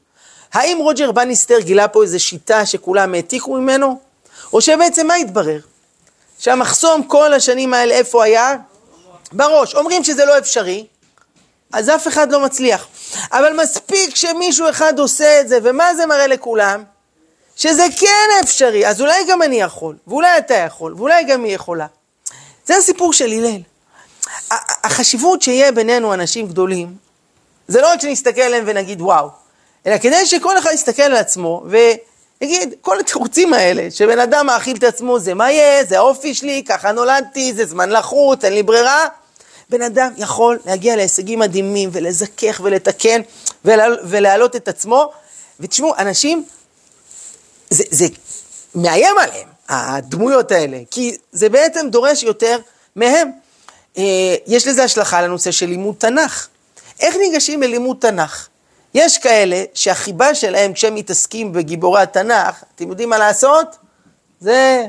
[0.52, 3.98] האם רוג'ר בניסטר גילה פה איזו שיטה שכולם העתיקו ממנו?
[4.52, 5.60] או שבעצם מה התברר?
[6.38, 8.56] שהמחסום כל השנים האלה איפה היה?
[9.32, 9.74] בראש.
[9.74, 10.86] אומרים שזה לא אפשרי,
[11.72, 12.86] אז אף אחד לא מצליח.
[13.32, 16.84] אבל מספיק שמישהו אחד עושה את זה, ומה זה מראה לכולם?
[17.56, 21.86] שזה כן אפשרי, אז אולי גם אני יכול, ואולי אתה יכול, ואולי גם היא יכולה.
[22.66, 23.60] זה הסיפור של הלל.
[24.84, 26.94] החשיבות שיהיה בינינו אנשים גדולים,
[27.68, 29.28] זה לא רק שנסתכל עליהם ונגיד וואו,
[29.86, 31.64] אלא כדי שכל אחד יסתכל על עצמו
[32.40, 36.62] נגיד, כל התירוצים האלה, שבן אדם מאכיל את עצמו, זה מה יהיה, זה האופי שלי,
[36.68, 39.06] ככה נולדתי, זה זמן לחוץ, אין לי ברירה.
[39.70, 43.20] בן אדם יכול להגיע להישגים מדהימים ולזכך ולתקן
[43.64, 45.12] ולה, ולהעלות את עצמו.
[45.60, 46.44] ותשמעו, אנשים,
[47.70, 48.06] זה, זה
[48.74, 52.58] מאיים עליהם, הדמויות האלה, כי זה בעצם דורש יותר
[52.96, 53.30] מהם.
[53.98, 56.48] אה, יש לזה השלכה לנושא של לימוד תנ"ך.
[57.00, 58.48] איך ניגשים ללימוד תנ"ך?
[58.94, 63.76] יש כאלה שהחיבה שלהם כשהם מתעסקים בגיבורי התנ"ך, אתם יודעים מה לעשות?
[64.40, 64.86] זה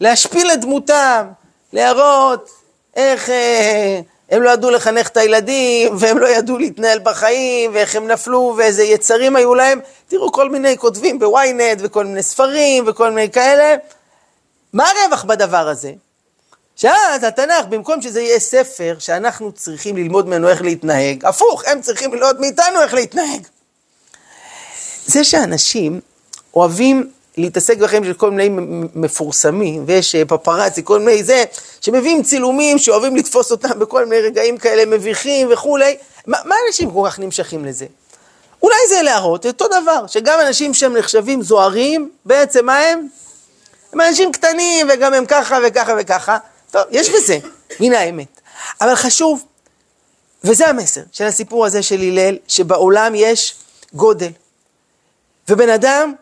[0.00, 1.26] להשפיל את דמותם,
[1.72, 2.50] להראות
[2.96, 4.00] איך אה,
[4.30, 8.82] הם לא ידעו לחנך את הילדים, והם לא ידעו להתנהל בחיים, ואיך הם נפלו, ואיזה
[8.82, 9.80] יצרים היו להם.
[10.08, 13.76] תראו כל מיני כותבים בוויינט, וכל מיני ספרים, וכל מיני כאלה.
[14.72, 15.92] מה הרווח בדבר הזה?
[16.76, 22.14] שאז התנ"ך, במקום שזה יהיה ספר שאנחנו צריכים ללמוד ממנו איך להתנהג, הפוך, הם צריכים
[22.14, 23.46] ללמוד מאיתנו איך להתנהג.
[25.06, 26.00] זה שאנשים
[26.54, 28.60] אוהבים להתעסק בחיים של כל מיני
[28.94, 31.44] מפורסמים, ויש אה, פפרצי, כל מיני זה,
[31.80, 37.02] שמביאים צילומים שאוהבים לתפוס אותם בכל מיני רגעים כאלה מביכים וכולי, מה, מה אנשים כל
[37.06, 37.86] כך נמשכים לזה?
[38.62, 43.08] אולי זה להראות אותו דבר, שגם אנשים שהם נחשבים זוהרים, בעצם מה הם?
[43.92, 46.38] הם אנשים קטנים, וגם הם ככה וככה וככה.
[46.70, 47.38] טוב, יש בזה,
[47.80, 48.40] מן האמת.
[48.80, 49.44] אבל חשוב,
[50.44, 53.54] וזה המסר של הסיפור הזה של הלל, שבעולם יש
[53.94, 54.30] גודל.
[55.48, 56.12] ובן אדם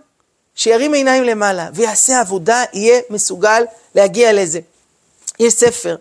[0.54, 4.60] שירים עיניים למעלה ויעשה עבודה, יהיה מסוגל להגיע לזה.
[5.40, 5.96] יש ספר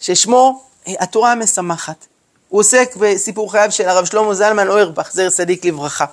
[0.00, 2.06] ששמו התורה המשמחת.
[2.48, 6.04] הוא עוסק בסיפור חייו של הרב שלמה זלמן אוירבך, זר צדיק לברכה.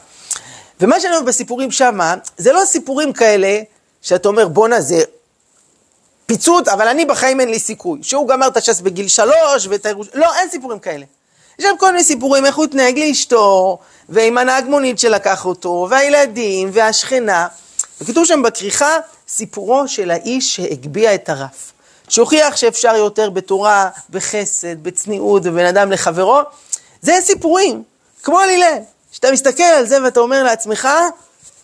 [0.82, 3.59] ומה שאני אומר בסיפורים שמה, זה לא סיפורים כאלה
[4.01, 5.03] שאתה אומר בואנה זה
[6.26, 7.99] פיצוץ, אבל אני בחיים אין לי סיכוי.
[8.03, 10.07] שהוא גמר את הש"ס בגיל שלוש, ואת הירוש...
[10.13, 11.05] לא, אין סיפורים כאלה.
[11.60, 13.78] יש שם כל מיני סיפורים, איך הוא התנהג לאשתו,
[14.10, 17.47] ועם הנהג מונית שלקח אותו, והילדים, והשכנה.
[18.01, 18.97] וכתוב שם בכריכה,
[19.28, 21.72] סיפורו של האיש שהגביה את הרף.
[22.10, 26.39] שהוכיח שאפשר יותר בתורה, בחסד, בצניעות, ובין אדם לחברו.
[27.01, 27.84] זה סיפורים,
[28.24, 28.78] כמו על הלל.
[29.12, 30.88] שאתה מסתכל על זה ואתה אומר לעצמך,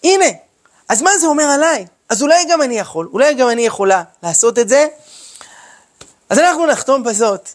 [0.04, 0.26] הנה,
[0.90, 1.86] אז מה זה אומר עליי?
[2.10, 4.88] אז אולי גם אני יכול, אולי גם אני יכולה לעשות את זה.
[6.30, 7.50] אז אנחנו נחתום בזאת.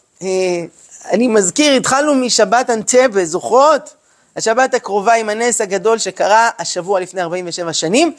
[1.11, 3.93] אני מזכיר, התחלנו משבת אנטבה, זוכרות?
[4.35, 8.13] השבת הקרובה עם הנס הגדול שקרה השבוע לפני 47 שנים,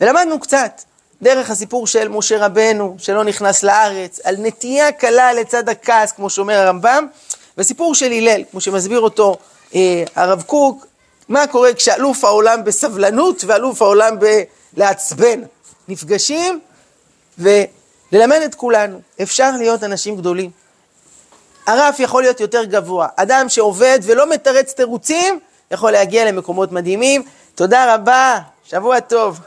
[0.00, 0.82] ולמדנו קצת
[1.22, 6.54] דרך הסיפור של משה רבנו, שלא נכנס לארץ, על נטייה קלה לצד הכעס, כמו שאומר
[6.54, 7.06] הרמב"ם,
[7.58, 9.36] וסיפור של הלל, כמו שמסביר אותו
[9.74, 10.86] אה, הרב קוק,
[11.28, 14.16] מה קורה כשאלוף העולם בסבלנות ואלוף העולם
[14.74, 15.40] בלעצבן
[15.88, 16.60] נפגשים,
[17.38, 20.50] וללמד את כולנו, אפשר להיות אנשים גדולים.
[21.68, 23.08] הרף יכול להיות יותר גבוה.
[23.16, 25.40] אדם שעובד ולא מתרץ תירוצים,
[25.70, 27.22] יכול להגיע למקומות מדהימים.
[27.54, 29.40] תודה רבה, שבוע טוב.